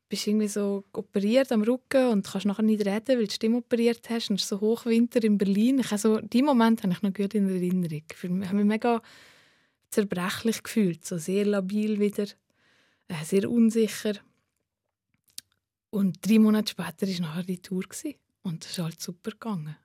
[0.10, 3.60] bist irgendwie so operiert am Rücken und kannst nachher nicht reden, weil du die Stimme
[3.60, 4.30] operiert hast.
[4.30, 5.80] Und es ist so Hochwinter in Berlin.
[5.80, 8.04] Ich also, die Moment habe ich noch gut in Erinnerung.
[8.12, 9.02] Ich habe mich mega
[9.94, 12.26] zerbrechlich gefühlt, so sehr labil wieder,
[13.08, 14.16] äh, sehr unsicher.
[15.90, 17.84] Und drei Monate später war nachher die Tour.
[17.84, 18.16] Gewesen.
[18.42, 19.76] Und es ist halt super gegangen.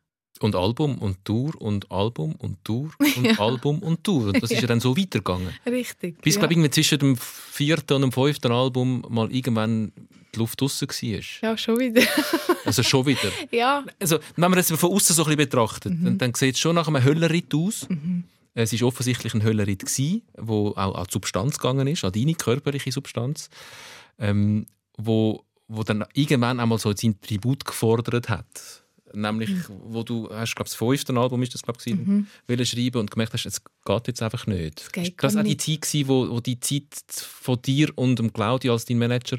[0.41, 3.39] Und Album und Tour und Album und Tour und ja.
[3.39, 4.29] Album und Tour.
[4.29, 5.53] Und das ist ja dann so weitergegangen.
[5.67, 6.21] Richtig.
[6.23, 6.47] Bis, ja.
[6.47, 9.93] glaube ich, zwischen dem vierten und dem fünften Album mal irgendwann
[10.35, 11.21] die Luft draussen war.
[11.43, 12.03] Ja, schon wieder.
[12.65, 13.31] also schon wieder.
[13.51, 13.85] Ja.
[14.01, 16.05] Also, wenn man es von außen so ein bisschen betrachtet, mhm.
[16.05, 17.89] dann, dann sieht es schon nach einem Höllenritt aus.
[17.89, 18.25] Mhm.
[18.59, 19.85] Es war offensichtlich ein Höllenritt,
[20.37, 23.51] wo auch an die Substanz gegangen ist, an deine körperliche Substanz,
[24.19, 28.83] ähm, wo, wo dann irgendwann einmal so sein Tribut gefordert hat
[29.15, 29.65] nämlich mhm.
[29.85, 32.27] wo du hast glaube das fünfte Album ist das glaube ich mhm.
[32.65, 35.81] schreiben und gemerkt hast es geht jetzt einfach nicht das, das war auch die Zeit
[35.81, 39.39] gewesen, wo, wo die Zeit von dir und dem Claudio als dein Manager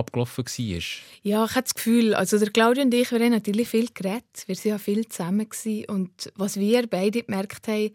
[0.00, 0.82] abgelaufen war?
[1.22, 4.44] Ja, ich habe das Gefühl, also der Claudio und ich, wir haben natürlich viel geredet,
[4.46, 5.84] wir waren ja viel zusammen gewesen.
[5.86, 7.90] und was wir beide gemerkt haben,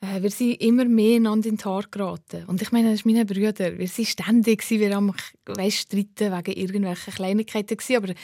[0.00, 2.44] äh, wir sind immer mehr einander in die Haare geraten.
[2.46, 3.78] Und ich meine, das sind meine Brüder.
[3.78, 5.14] Wir waren ständig, wir haben
[5.46, 8.14] weißt, streiten wegen irgendwelchen Kleinigkeiten, gewesen, aber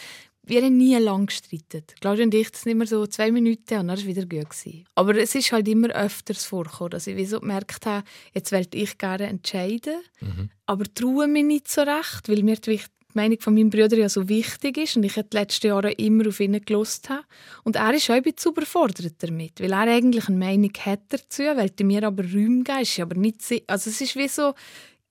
[0.42, 1.84] wir haben nie lang gestritten.
[2.00, 4.50] Claudia und ich, das sind immer so zwei Minuten und dann war es wieder gut.
[4.50, 4.84] Gewesen.
[4.94, 8.04] Aber es ist halt immer öfters vorgekommen, dass ich wie so gemerkt habe,
[8.34, 10.50] jetzt wollte ich gerne entscheiden, mhm.
[10.66, 12.80] aber traue mich nicht so recht, weil mir die
[13.14, 16.40] Meinung von meinem Bruder ja so wichtig ist und ich die letzten Jahre immer auf
[16.40, 17.24] ihn gelost habe.
[17.64, 21.42] Und er ist auch ein bisschen überfordert damit, weil er eigentlich eine Meinung hat dazu,
[21.42, 23.40] wollte mir aber Räume geben, ist aber nicht...
[23.66, 24.54] Also es ist wie so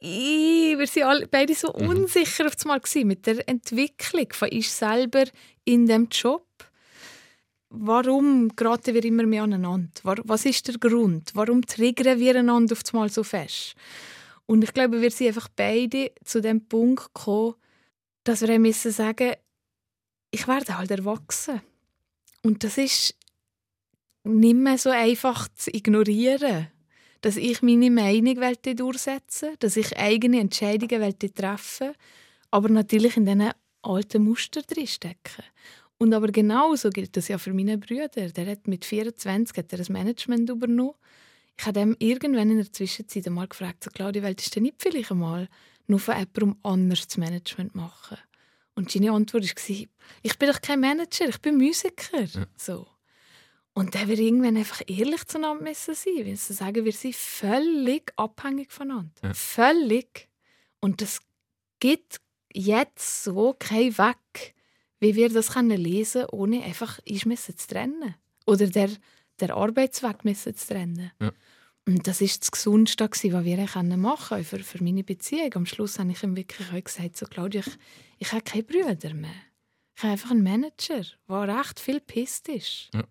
[0.02, 1.89] ich, wir waren alle, beide so mhm.
[1.89, 5.26] unsicher auf einmal mit der Entwicklung von ich selber
[5.66, 6.45] in dem Job.
[7.70, 9.89] Warum geraten wir immer mehr aneinander?
[10.04, 11.32] Was ist der Grund?
[11.34, 13.76] Warum triggern wir einander auf einmal so fest?
[14.45, 17.56] Und ich glaube, wir sind einfach beide zu dem Punkt gekommen,
[18.30, 19.34] dass wir müssen sagen,
[20.30, 21.61] ich werde halt erwachsen.
[22.43, 23.15] Und das ist
[24.23, 26.67] nicht mehr so einfach zu ignorieren
[27.21, 28.38] dass ich meine Meinung
[28.75, 31.91] durchsetzen dass ich eigene Entscheidungen treffen
[32.51, 33.51] aber natürlich in diesen
[33.82, 35.43] alten Muster drinstecken.
[35.97, 38.30] Und aber genauso gilt das ja für meine Brüder.
[38.30, 40.95] Der hat mit 24 hat er das Management übernommen.
[41.57, 45.11] Ich habe ihm irgendwann in der Zwischenzeit einmal gefragt, so, Claudia, willst du nicht vielleicht
[45.11, 45.49] einmal
[45.89, 48.17] nur von jemandem anders das Management machen?
[48.75, 49.87] Und seine Antwort war,
[50.23, 52.21] ich bin doch kein Manager, ich bin Musiker.
[52.21, 52.45] Ja.
[52.55, 52.87] So.
[53.73, 56.13] Und dann wir irgendwann einfach ehrlich zueinander müssen sein.
[56.15, 59.11] Wir müssen sagen, wir sind völlig abhängig voneinander.
[59.23, 59.33] Ja.
[59.33, 60.29] Völlig.
[60.79, 61.19] Und das
[61.79, 62.21] gibt
[62.53, 64.55] jetzt so keinen Weg,
[64.99, 68.15] wie wir das können lesen können, ohne einfach uns zu trennen.
[68.45, 68.89] Oder der,
[69.39, 71.11] der Arbeitsweg müssen zu trennen.
[71.21, 71.31] Ja.
[71.89, 75.51] Und das war das Gesundeste, was wir machen können für, für meine Beziehung.
[75.55, 77.77] Am Schluss habe ich ihm wirklich auch gesagt, so, Claudia, ich,
[78.19, 79.31] ich habe keine Brüder mehr.
[79.97, 82.89] Ich habe einfach einen Manager, der recht viel pisst ist.
[82.93, 83.03] Ja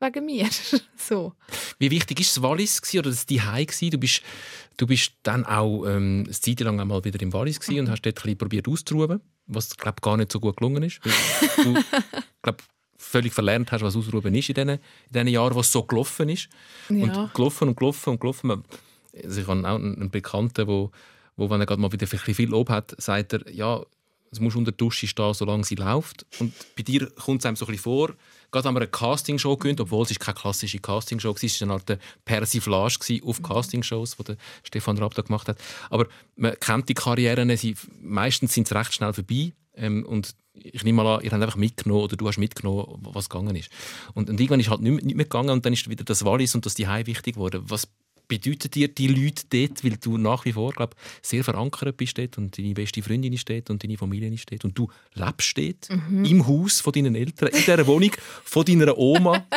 [0.00, 0.48] wegen mir.
[0.96, 1.32] so.
[1.78, 3.90] Wie wichtig war das Wallis oder das Zuhause?
[3.90, 4.22] Du bist,
[4.76, 7.78] du bist dann auch ähm, eine Zeit lang einmal wieder im Wallis mhm.
[7.78, 11.00] und hast dort ein probiert auszuruhen, was glaube gar nicht so gut gelungen ist.
[11.56, 11.74] du
[12.42, 12.62] glaub,
[12.98, 14.78] völlig verlernt hast, was Ausruhen ist in diesen, in
[15.12, 16.48] diesen Jahren, was so gelaufen ist.
[16.88, 17.04] Ja.
[17.04, 18.62] Und gelaufen und gelaufen und gelaufen.
[19.24, 20.90] Also ich habe auch einen Bekannten, wo,
[21.36, 23.82] wo wenn er gerade mal wieder viel Lob hat, sagt er, ja,
[24.30, 26.26] es muss unter der Dusche stehen, solange sie läuft.
[26.38, 28.14] Und bei dir kommt es einem so ein bisschen vor,
[28.50, 31.74] gerade haben wir eine Castingshow gewöhnt, obwohl es keine klassische Castingshow war, es war eine
[31.74, 33.42] Art Persiflage auf.
[33.42, 35.58] Castingshows, die Stefan Raab da gemacht hat.
[35.90, 36.06] Aber
[36.36, 39.52] man kennt die Karrieren, sie, meistens sind sie recht schnell vorbei.
[39.74, 43.28] Ähm, und ich nehme mal an, ihr habt einfach mitgenommen oder du hast mitgenommen, was
[43.28, 43.70] gegangen ist.
[44.14, 46.54] Und, und irgendwann ist halt nicht, nicht mehr gegangen und dann ist wieder das Wallis
[46.54, 47.62] und das die wichtig geworden.
[47.66, 47.88] Was
[48.28, 52.38] bedeuten dir die Leute dort, weil du nach wie vor glaub, sehr verankert bist dort
[52.38, 55.88] und deine beste Freundin ist dort und deine Familie ist dort und du lebst dort
[55.90, 56.24] mhm.
[56.24, 58.12] im Haus von deinen Eltern, in dieser Wohnung
[58.44, 59.46] von deiner Oma.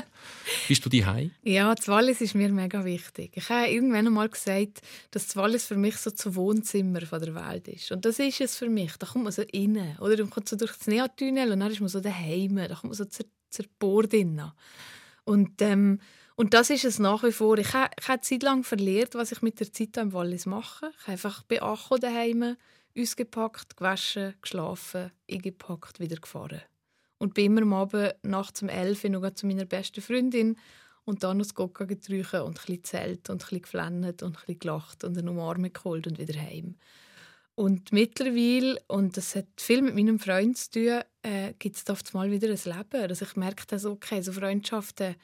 [0.67, 1.05] Bist du die
[1.43, 3.31] Ja, das Wallis ist mir mega wichtig.
[3.35, 7.35] Ich habe irgendwann einmal gesagt, dass das Wallis für mich so das Wohnzimmer von der
[7.35, 7.91] Welt ist.
[7.91, 8.93] Und das ist es für mich.
[8.97, 9.97] Da kommt man so rein.
[9.99, 12.55] Oder man kommt so durch das Neatunnel und dann ist man so daheim.
[12.55, 14.13] Da kommt man so zur, zur Bord
[15.23, 15.99] Und, ähm,
[16.39, 17.57] und das ist es nach wie vor.
[17.57, 20.89] Ich habe, ich habe Zeit lang verlernt, was ich mit der Zeit im Wallis mache.
[20.93, 22.55] Ich habe einfach bei Acho daheim
[22.97, 26.61] ausgepackt, gewaschen, geschlafen, eingepackt, wieder gefahren.
[27.17, 30.55] Und bin immer am Abend nachts um 11 Uhr noch zu meiner besten Freundin
[31.03, 34.37] und dann noch das Gokka getrunken und ein bisschen zählt und ein bisschen geflennt und
[34.47, 36.75] ein gelacht und eine Umarmung geholt und wieder heim.
[37.55, 42.13] Und mittlerweile, und das hat viel mit meinem Freund zu tun, äh, gibt es oft
[42.13, 43.09] mal wieder ein Leben.
[43.09, 45.17] Also ich merke das, okay, so Freundschaften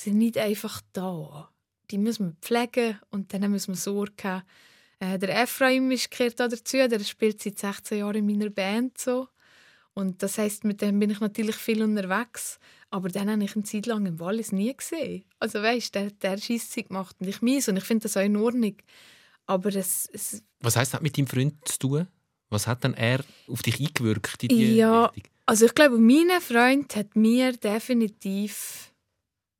[0.00, 1.50] sind nicht einfach da.
[1.90, 4.42] Die müssen wir pflegen und dann müssen wir Sorge haben.
[5.00, 9.28] Äh, der Ephraim ist dazu, der spielt seit 16 Jahren in meiner Band so.
[9.94, 12.58] Und das heißt, mit dem bin ich natürlich viel unterwegs.
[12.90, 15.24] Aber dann habe ich eine Zeit lang im Wallis nie gesehen.
[15.40, 18.36] Also weißt, der, der Scheisse gemacht und ich mies und ich finde das auch in
[18.36, 18.76] Ordnung.
[19.46, 22.08] Aber es, es Was heißt das mit deinem Freund zu tun?
[22.50, 25.32] Was hat dann er auf dich eingewirkt in die Ja, Richtung?
[25.46, 28.92] also ich glaube, mein Freund hat mir definitiv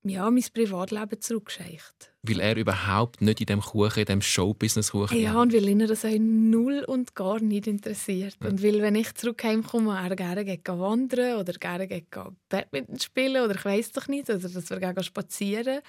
[0.09, 2.12] ja, mein Privatleben zurückgeschickt.
[2.22, 6.04] Weil er überhaupt nicht in dem Kuchen, in dem Showbusiness-Kuchen Ja, und weil ihn das
[6.04, 8.36] auch null und gar nicht interessiert.
[8.42, 8.48] Ja.
[8.48, 12.06] Und weil, wenn ich zurück heimkomme, er gerne geht wandern oder gerne geht
[12.48, 15.80] Badminton spielen oder ich weiß doch nicht, oder dass wir gerne spazieren.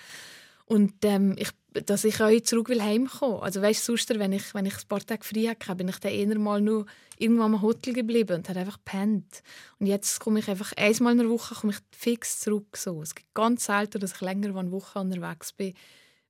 [0.70, 3.41] Und ähm, ich, dass ich auch zurück will heimkommen.
[3.41, 6.11] Also weißt sonst, wenn ich, wenn ich ein paar Tage frei hatte, bin ich dann
[6.11, 6.86] eher mal nur
[7.17, 9.41] irgendwo am Hotel geblieben und habe einfach gepennt.
[9.80, 12.78] Und jetzt komme ich einfach einmal in der Woche komme ich fix zurück.
[12.78, 13.01] So.
[13.01, 15.74] Es gibt ganz selten, dass ich länger als eine Woche unterwegs bin,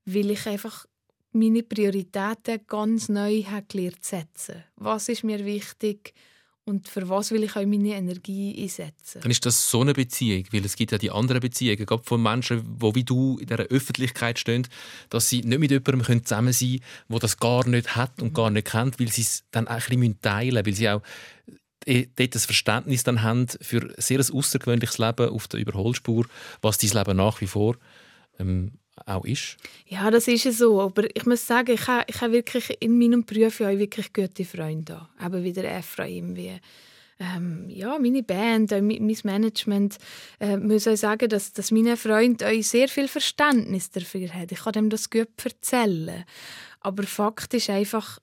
[0.06, 0.86] weil ich einfach
[1.34, 4.64] meine Prioritäten ganz neu habe gelernt zu setzen.
[4.78, 6.14] Was ist mir wichtig?
[6.66, 9.22] Und für was will ich auch meine Energie einsetzen.
[9.22, 12.22] Dann ist das so eine Beziehung, weil es gibt ja die anderen Beziehungen, gerade von
[12.22, 14.68] Menschen, die wie du in der Öffentlichkeit stehen,
[15.10, 18.52] dass sie nicht mit jemandem zusammen sein können, der das gar nicht hat und gar
[18.52, 21.02] nicht kennt, weil sie es dann auch ein bisschen teilen müssen, weil sie auch
[21.86, 26.26] äh, dort das Verständnis dann haben für ein sehr außergewöhnliches Leben auf der Überholspur,
[26.62, 27.78] was dein Leben nach wie vor
[28.38, 28.74] ähm,
[29.06, 29.58] auch ist?
[29.86, 30.82] Ja, das ist so.
[30.82, 34.46] Aber ich muss sagen, ich habe, ich habe wirklich in meinem Beruf auch wirklich gute
[34.46, 35.08] Freunde.
[35.24, 36.60] Eben wie der Ephraim, wie
[37.20, 39.98] ähm, ja, meine Band, auch mein Management,
[40.40, 44.52] äh, muss auch sagen, dass, dass meine Freund auch sehr viel Verständnis dafür hat.
[44.52, 46.24] Ich kann dem das gut erzählen.
[46.80, 48.20] Aber Fakt ist einfach,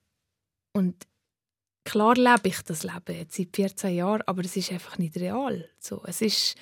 [0.72, 0.96] und
[1.84, 5.68] klar lebe ich das Leben jetzt seit 14 Jahren, aber es ist einfach nicht real.
[5.78, 6.56] So, es ist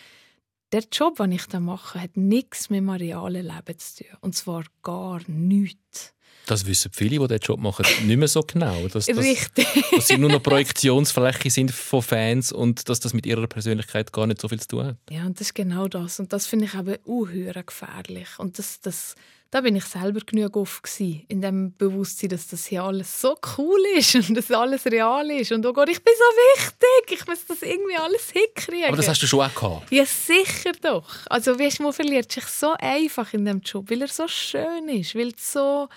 [0.75, 4.17] der Job, den ich da mache, hat nichts mit dem realen Leben zu tun.
[4.21, 6.13] Und zwar gar nichts.
[6.47, 8.89] Das wissen viele, die diesen Job machen, nicht mehr so genau.
[8.89, 9.67] Dass, dass, Richtig.
[9.93, 14.27] dass sie nur noch Projektionsfläche sind von Fans und dass das mit ihrer Persönlichkeit gar
[14.27, 14.97] nicht so viel zu tun hat.
[15.11, 16.19] Ja, und das ist genau das.
[16.19, 18.29] Und das finde ich eben unheuer gefährlich.
[18.39, 19.15] Und das, das
[19.55, 23.81] da bin ich selber genug oft in dem Bewusstsein, dass das hier alles so cool
[23.97, 27.47] ist und dass alles real ist und oh Gott, ich bin so wichtig, ich muss
[27.47, 28.89] das irgendwie alles hinkriegen.
[28.89, 29.93] Aber das hast du schon auch gehabt?
[29.93, 31.09] Ja, sicher doch.
[31.31, 35.15] Also weißt, man verliert sich so einfach in dem Job, weil er so schön ist,
[35.15, 35.89] weil es so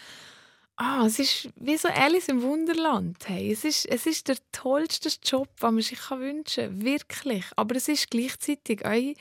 [0.79, 3.17] Ah, es ist wie so Alice im Wunderland.
[3.25, 6.85] Hey, es, ist, es ist der tollste Job, den man sich wünschen kann.
[6.85, 7.45] Wirklich.
[7.55, 9.15] Aber es ist gleichzeitig auch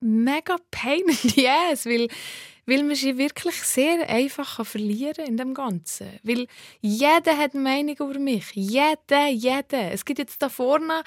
[0.00, 2.08] mega pain in the ass, weil
[2.66, 6.08] weil man sich wirklich sehr einfach verlieren in dem Ganzen.
[6.22, 6.46] Weil
[6.80, 8.50] jeder hat eine Meinung über mich.
[8.54, 9.92] Jeder, jeder.
[9.92, 11.02] Es gibt jetzt da vorne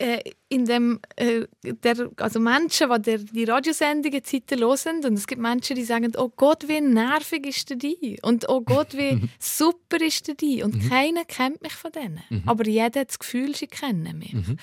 [0.00, 5.26] äh, in dem, äh, der, also Menschen, die der, die Radiosendungen Zeiten hören und es
[5.26, 9.28] gibt Menschen, die sagen, oh Gott, wie nervig ist der die und oh Gott, wie
[9.38, 10.88] super ist der die und mhm.
[10.88, 12.22] keiner kennt mich von denen.
[12.30, 12.42] Mhm.
[12.46, 14.32] Aber jeder hat das Gefühl, sie kennen mich.
[14.32, 14.56] Mhm.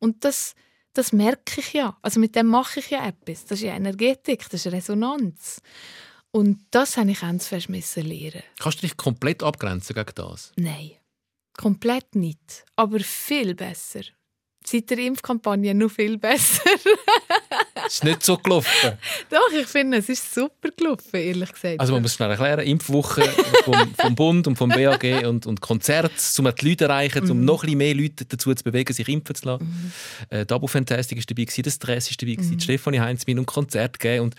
[0.00, 0.54] Und das
[0.92, 1.96] das merke ich ja.
[2.02, 3.44] Also mit dem mache ich ja etwas.
[3.44, 5.60] Das ist ja Energetik, das ist Resonanz.
[6.32, 8.42] Und das habe ich ganz fest lernen.
[8.58, 10.52] Kannst du dich komplett abgrenzen gegen das?
[10.56, 10.92] Nein,
[11.56, 12.64] komplett nicht.
[12.76, 14.02] Aber viel besser.
[14.70, 16.62] Seit der Impfkampagne noch viel besser.
[17.88, 18.92] ist nicht so gelaufen?
[19.28, 21.80] Doch, ich finde, es ist super gelaufen, ehrlich gesagt.
[21.80, 23.22] Also man muss schnell erklären, Impfwoche
[23.64, 27.30] vom, vom, Bund und vom BAG und, und Konzerte, um die Leute zu erreichen, mhm.
[27.30, 29.64] um noch ein mehr Leute dazu zu bewegen, sich impfen zu lassen.
[29.64, 30.36] Mhm.
[30.36, 32.60] Äh, Dabo Fantastic ist dabei, der Stress ist dabei, mhm.
[32.60, 34.34] Stefanie Heinzmin und Konzert gegeben und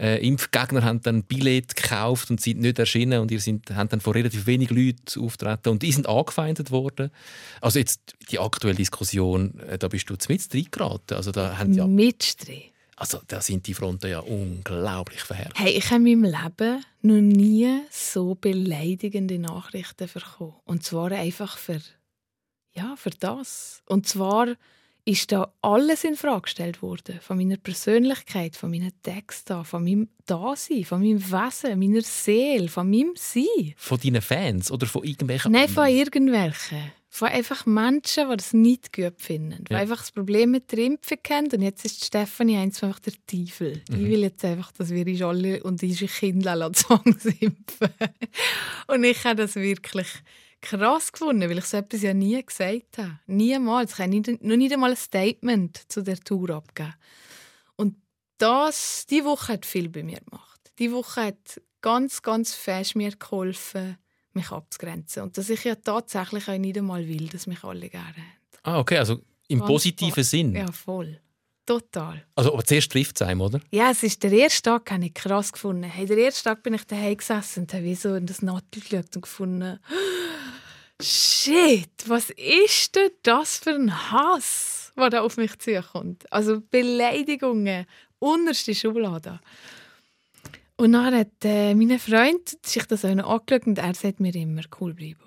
[0.00, 4.00] äh, Impfgegner haben dann Billett gekauft und sind nicht erschienen und ihr sind, haben dann
[4.00, 7.12] vor relativ wenig Leuten auftreten und die sind angefeindet worden.
[7.60, 11.16] Also jetzt die aktuelle Diskussion, äh, da bist du mit reingeraten.
[11.16, 11.86] Also da haben ja...
[12.98, 15.58] Also da sind die Fronten ja unglaublich verhärtet.
[15.58, 20.54] Hey, ich habe in meinem Leben noch nie so beleidigende Nachrichten bekommen.
[20.64, 21.82] Und zwar einfach für,
[22.72, 23.82] ja, für das.
[23.86, 24.54] Und zwar
[25.04, 27.20] ist da alles in Frage gestellt worden.
[27.20, 32.90] Von meiner Persönlichkeit, von meinen Texten, von meinem Dasein, von meinem Wesen, meiner Seele, von
[32.90, 33.74] meinem Sein.
[33.76, 36.92] Von deinen Fans oder von irgendwelchen Nein, von irgendwelchen.
[37.16, 39.64] Von einfach Menschen, die das nicht gut finden.
[39.64, 39.78] Die Ja.
[39.78, 41.48] einfach das Problem mit der Impfung kennen.
[41.50, 43.82] Und jetzt ist Stefanie eins einfach der Teufel.
[43.88, 47.88] Ich will jetzt einfach, dass wir uns alle und unsere Kinder zwangsimpfen.
[48.88, 50.08] und ich habe das wirklich
[50.60, 53.18] krass gefunden, weil ich so etwas ja nie gesagt habe.
[53.26, 53.94] Niemals.
[53.94, 56.96] Ich habe nicht, noch nicht einmal ein Statement zu der Tour abgegeben.
[57.76, 57.96] Und
[58.36, 60.60] das, die Woche hat viel bei mir gemacht.
[60.78, 63.96] Die Woche hat ganz, ganz fest mir geholfen,
[64.36, 65.24] mich abzugrenzen.
[65.24, 68.36] Und dass ich ja tatsächlich auch nicht einmal will, dass mich alle gerne haben.
[68.62, 70.24] Ah, okay, also im Ganz positiven voll.
[70.24, 70.54] Sinn.
[70.54, 71.20] Ja, voll.
[71.66, 72.24] Total.
[72.36, 73.60] Also, aber zuerst trifft es einem, oder?
[73.72, 75.82] Ja, es ist der erste Tag, habe ich krass gefunden.
[75.82, 78.82] Hey, der erste Tag bin ich daheim gesessen und habe wie so in das Nattel
[78.82, 79.80] geschaut und gefunden,
[81.02, 86.30] Shit, was ist denn das für ein Hass, der da auf mich zukommt?
[86.32, 87.84] Also Beleidigungen,
[88.18, 89.40] unterste Schublade.
[90.76, 94.34] Und dann hat äh, mein Freund sich das auch noch angeschaut und er sagt mir
[94.34, 95.24] immer, cool bleiben.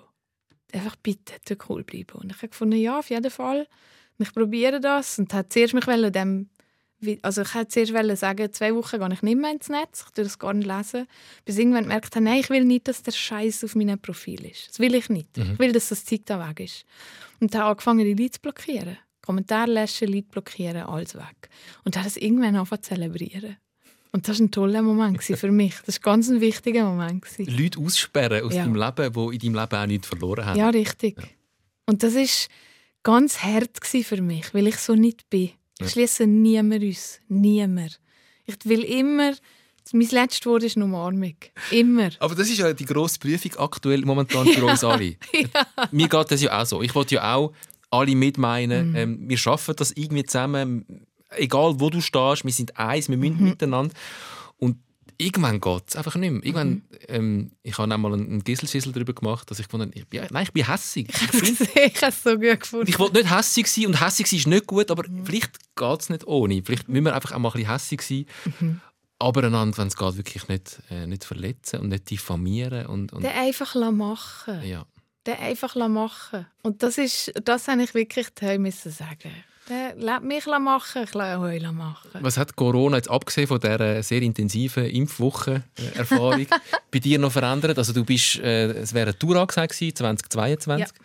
[0.72, 2.20] Einfach bitte, cool bleiben.
[2.20, 3.66] Und ich habe gefunden, ja, auf jeden Fall.
[4.18, 6.48] Und ich probiere das und hat zuerst mich dem
[7.22, 10.24] also ich wollte zuerst sagen, zwei Wochen gehe ich nicht mehr ins Netz, ich tue
[10.24, 11.06] das gar nicht lesen.
[11.44, 14.44] Bis ich irgendwann gemerkt habe, nein, ich will nicht, dass der Scheiß auf meinem Profil
[14.44, 14.68] ist.
[14.68, 15.36] Das will ich nicht.
[15.36, 16.84] Ich will, dass das Zeug da weg ist.
[17.40, 18.98] Und dann habe angefangen, die Leute zu blockieren.
[19.22, 21.48] Kommentar löschen, Leute blockieren, alles weg.
[21.84, 23.56] Und dann hat es irgendwann angefangen zu zelebrieren.
[24.12, 25.74] Und das war ein toller Moment für mich.
[25.86, 27.24] Das war ganz ein wichtiger Moment.
[27.38, 28.64] Leute aussperren aus Ja.
[28.64, 30.58] deinem Leben, die in deinem Leben auch nichts verloren haben.
[30.58, 31.16] Ja, richtig.
[31.86, 32.26] Und das war
[33.02, 35.50] ganz hart für mich, weil ich so nicht bin.
[35.80, 37.20] Ich schließe niemand aus.
[37.28, 38.00] Niemand.
[38.46, 39.32] Ich will immer.
[39.92, 41.34] Mein letztes Wort ist eine Umarmung.
[41.70, 42.10] Immer.
[42.20, 45.16] Aber das ist ja die grosse Prüfung aktuell momentan für uns alle.
[45.90, 46.82] Mir geht das ja auch so.
[46.82, 47.52] Ich wollte ja auch
[47.90, 48.94] alle mitmeinen.
[48.94, 51.06] Ähm, wir schaffen das irgendwie zusammen.
[51.30, 53.94] Egal wo du stehst, wir sind eins, wir müssen miteinander.
[54.56, 54.78] Und
[55.20, 56.44] irgendwann geht es einfach nicht mehr.
[56.44, 60.44] Irgendwann, ähm, ich habe einmal einen Gisselschissel darüber gemacht, dass ich gefunden ich bin, nein,
[60.44, 61.08] ich bin hässig.
[61.32, 62.88] Ich, bin, ich habe es so gut gefunden.
[62.88, 66.10] ich wollte nicht hässig sein und hässig sein ist nicht gut, aber vielleicht geht es
[66.10, 66.62] nicht ohne.
[66.64, 68.80] Vielleicht müssen wir einfach auch mal ein bisschen hässig sein.
[69.18, 72.86] Aber einander, wenn es geht, wirklich nicht, äh, nicht verletzen und nicht diffamieren.
[72.86, 74.62] Und, und, Den einfach machen.
[74.64, 74.86] ja.
[75.26, 76.46] Den einfach machen.
[76.62, 78.28] Und das ist, das habe ich wirklich
[78.58, 79.30] müssen sagen.
[79.70, 82.10] Den lass mich machen, ich lasse euch machen.
[82.20, 86.46] Was hat Corona jetzt abgesehen von dieser sehr intensiven Impfwoche-Erfahrung
[86.90, 87.78] bei dir noch verändert?
[87.78, 90.86] Also du bist, äh, es wäre eine Tour angesagt gewesen, 2022.
[90.86, 91.04] Ja.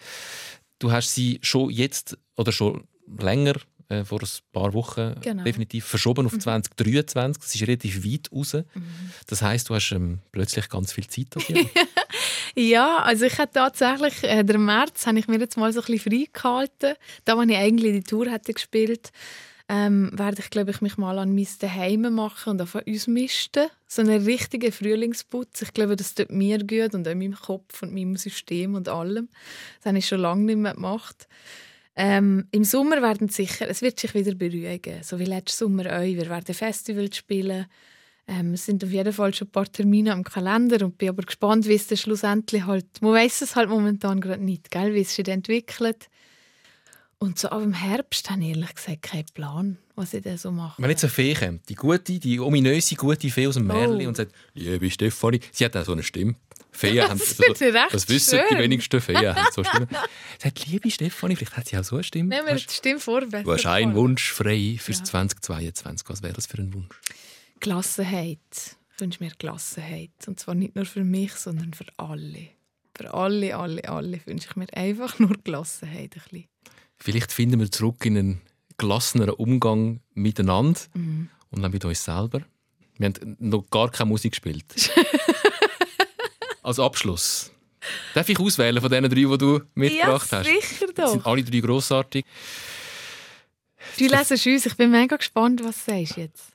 [0.80, 2.88] Du hast sie schon jetzt oder schon
[3.20, 3.54] länger,
[3.90, 5.44] äh, vor ein paar Wochen Genau.
[5.44, 7.42] definitiv verschoben auf 2023.
[7.42, 8.58] Das ist relativ weit raus.
[9.28, 11.58] Das heißt, du hast ähm, plötzlich ganz viel Zeit dafür.
[12.58, 15.86] Ja, also ich habe tatsächlich, äh, der März habe ich mir jetzt mal so ein
[15.88, 16.94] bisschen freigehalten.
[17.26, 19.12] Da, wo ich eigentlich die Tour hätte gespielt,
[19.68, 23.68] ähm, werde ich, glaube ich, mich mal an mein Daheim machen und auf uns misten.
[23.88, 25.64] So einen richtigen Frühlingsputz.
[25.64, 29.28] Ich glaube, das tut mir gut und auch meinem Kopf und meinem System und allem.
[29.80, 31.28] Das habe ich schon lange nicht mehr gemacht.
[31.96, 36.04] Ähm, Im Sommer werden sicher, es wird sich wieder beruhigen, so wie letzten Sommer auch.
[36.04, 37.68] Wir werden Festivals spielen.
[38.28, 41.24] Ähm, es sind auf jeden Fall schon ein paar Termine am Kalender und bin aber
[41.24, 45.02] gespannt, wie es dann schlussendlich halt, man weiß es halt momentan gerade nicht, gell, wie
[45.02, 46.10] es sich entwickelt.
[47.18, 50.52] Und so ab dem Herbst habe ich ehrlich gesagt keinen Plan, was ich dann so
[50.52, 50.82] mache.
[50.82, 54.08] Wenn jetzt eine Fee kommt, die gute, die ominöse gute Fee aus dem Märchen Oh.
[54.10, 56.36] und sagt, liebe Stefanie, sie hat auch so eine Stimme.
[56.72, 58.64] Feen haben Das finde ich recht das wissen die schön.
[58.64, 59.88] wenigsten Feen haben so Stimmen.
[59.90, 62.30] Sie sagt, liebe Stefanie, vielleicht hat sie auch so eine Stimme.
[62.36, 63.22] Nehmen wir die Stimme vor.
[63.22, 63.96] besser Du hast einen.
[63.96, 65.04] Wunsch frei fürs Ja.
[65.06, 66.10] 2022.
[66.10, 66.96] Was wäre das für ein Wunsch?
[67.60, 68.40] Gelassenheit.
[68.94, 70.12] Ich wünsche mir Gelassenheit.
[70.28, 72.50] Und zwar nicht nur für mich, sondern für alle.
[72.96, 76.16] Für alle, alle, alle wünsche ich mir einfach nur Gelassenheit.
[76.16, 76.46] Ein bisschen.
[76.98, 78.42] Vielleicht finden wir zurück in einen
[78.78, 81.30] gelasseneren Umgang miteinander Mhm.
[81.52, 82.42] und dann mit uns selber.
[82.98, 84.66] Wir haben noch gar keine Musik gespielt.
[86.64, 87.52] Als Abschluss.
[88.16, 90.46] Darf ich auswählen von diesen drei, die du mitgebracht ja, hast?
[90.48, 91.26] sicher Die sind doch.
[91.26, 92.26] alle drei grossartig.
[94.00, 94.66] Du lesest uns.
[94.66, 96.48] Ich bin mega gespannt, was du sagst jetzt.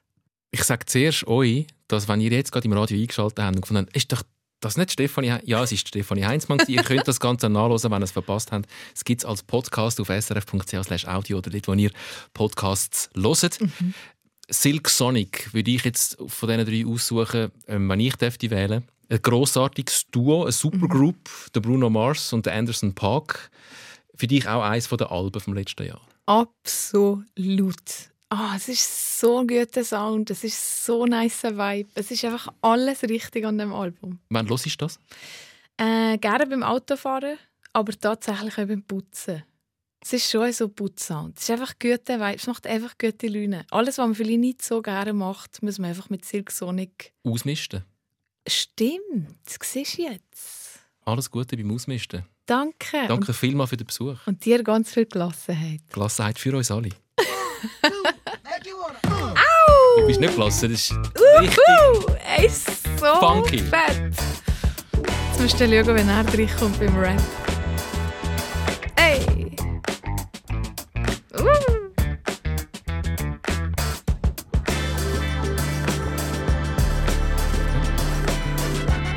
[0.50, 3.86] Ich sage zuerst euch, dass wenn ihr jetzt gerade im Radio eingeschaltet habt und gefunden
[3.86, 4.22] habt, ist doch
[4.60, 5.38] das nicht Stefanie?
[5.44, 6.60] Ja, es ist Stefanie Heinzmann.
[6.68, 8.68] ihr könnt das Ganze nachlesen, wenn ihr es verpasst habt.
[8.94, 11.90] Es gibt es als Podcast auf srf.ch audio oder dort, wo ihr
[12.34, 13.58] Podcasts hört.
[14.48, 18.84] Silk Sonic würde ich jetzt von diesen drei aussuchen, ähm, wenn ich dürfte wählen.
[19.08, 23.50] Ein grossartiges Duo, eine Supergroup, der Bruno Mars und der Anderson Park.
[24.14, 26.00] Für dich auch eines der Alben vom letzten Jahr.
[26.26, 31.90] Absolut oh, es ist so ein guter Sound, es ist so ein nice Vibe.
[31.94, 34.18] Es ist einfach alles richtig an dem Album.
[34.30, 34.98] Wann los ist das?
[35.76, 37.38] Äh, gerne beim Autofahren,
[37.72, 39.42] aber tatsächlich auch beim Putzen.
[40.02, 41.36] Es ist schon so Putzsound.
[41.36, 43.66] Es ist einfach gute Vibe, es macht einfach gute Laune.
[43.70, 47.84] Alles, was man vielleicht nicht so gerne macht, muss man einfach mit Silk Sonic ausmisten.
[48.46, 50.80] Stimmt, das siehst du jetzt.
[51.04, 52.24] Alles Gute beim Ausmisten.
[52.46, 53.06] Danke.
[53.06, 54.26] Danke vielmals für den Besuch.
[54.26, 55.82] Und dir ganz viel Gelassenheit.
[55.92, 56.88] Gelassenheit für uns alle.
[59.02, 60.00] Au!
[60.00, 60.94] Du bist nicht gelassen, das ist
[61.40, 61.58] richtig...
[61.58, 63.58] Uhu, er so funky.
[63.58, 64.12] fett.
[65.30, 67.20] Jetzt musst du schauen, wenn er reinkommt beim Rap.
[68.96, 69.56] Ey!
[71.34, 71.80] Uh.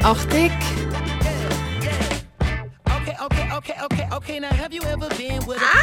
[0.04, 0.52] Achtung!
[2.86, 4.40] Okay, okay, okay, okay, okay.
[4.40, 5.83] Now have you ever been with a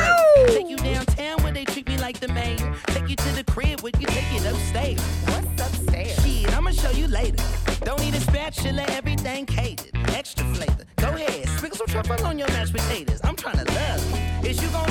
[3.94, 5.00] it, you take it upstairs.
[5.26, 6.24] What's upstairs?
[6.24, 7.42] Shit, I'ma show you later.
[7.82, 9.90] Don't need a spatula, everything catered.
[10.14, 10.84] Extra flavor.
[10.96, 13.20] Go ahead, sprinkle some truffle on your mashed potatoes.
[13.24, 14.50] I'm trying to love you.
[14.50, 14.89] Is you gon'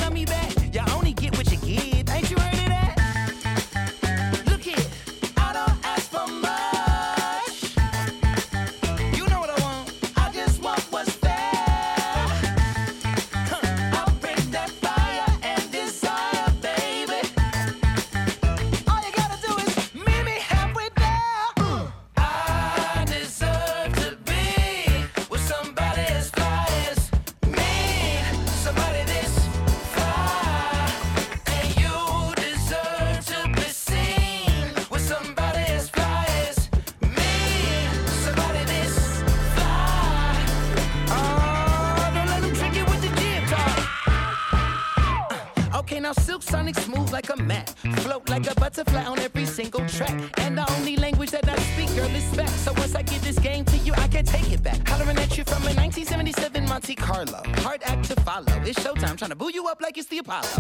[60.30, 60.59] fala.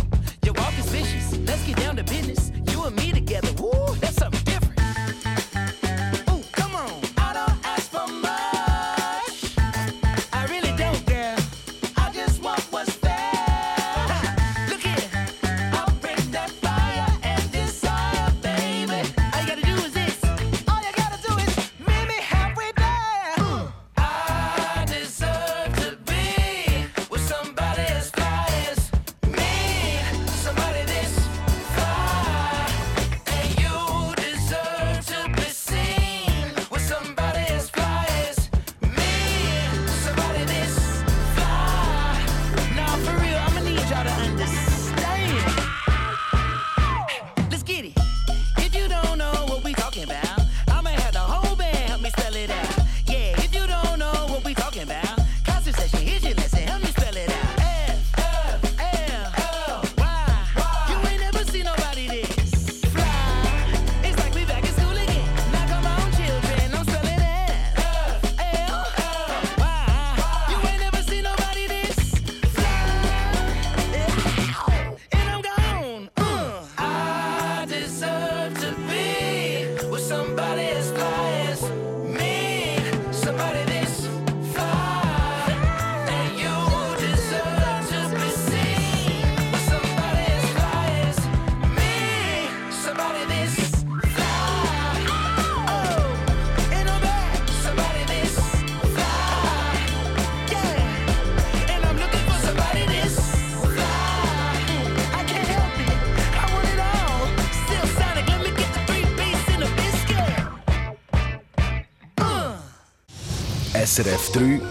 [113.99, 114.61] SRF 3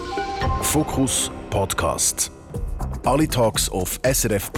[0.63, 2.31] Fokus Podcast.
[3.05, 4.49] Alle Talks auf srf.ch-audio.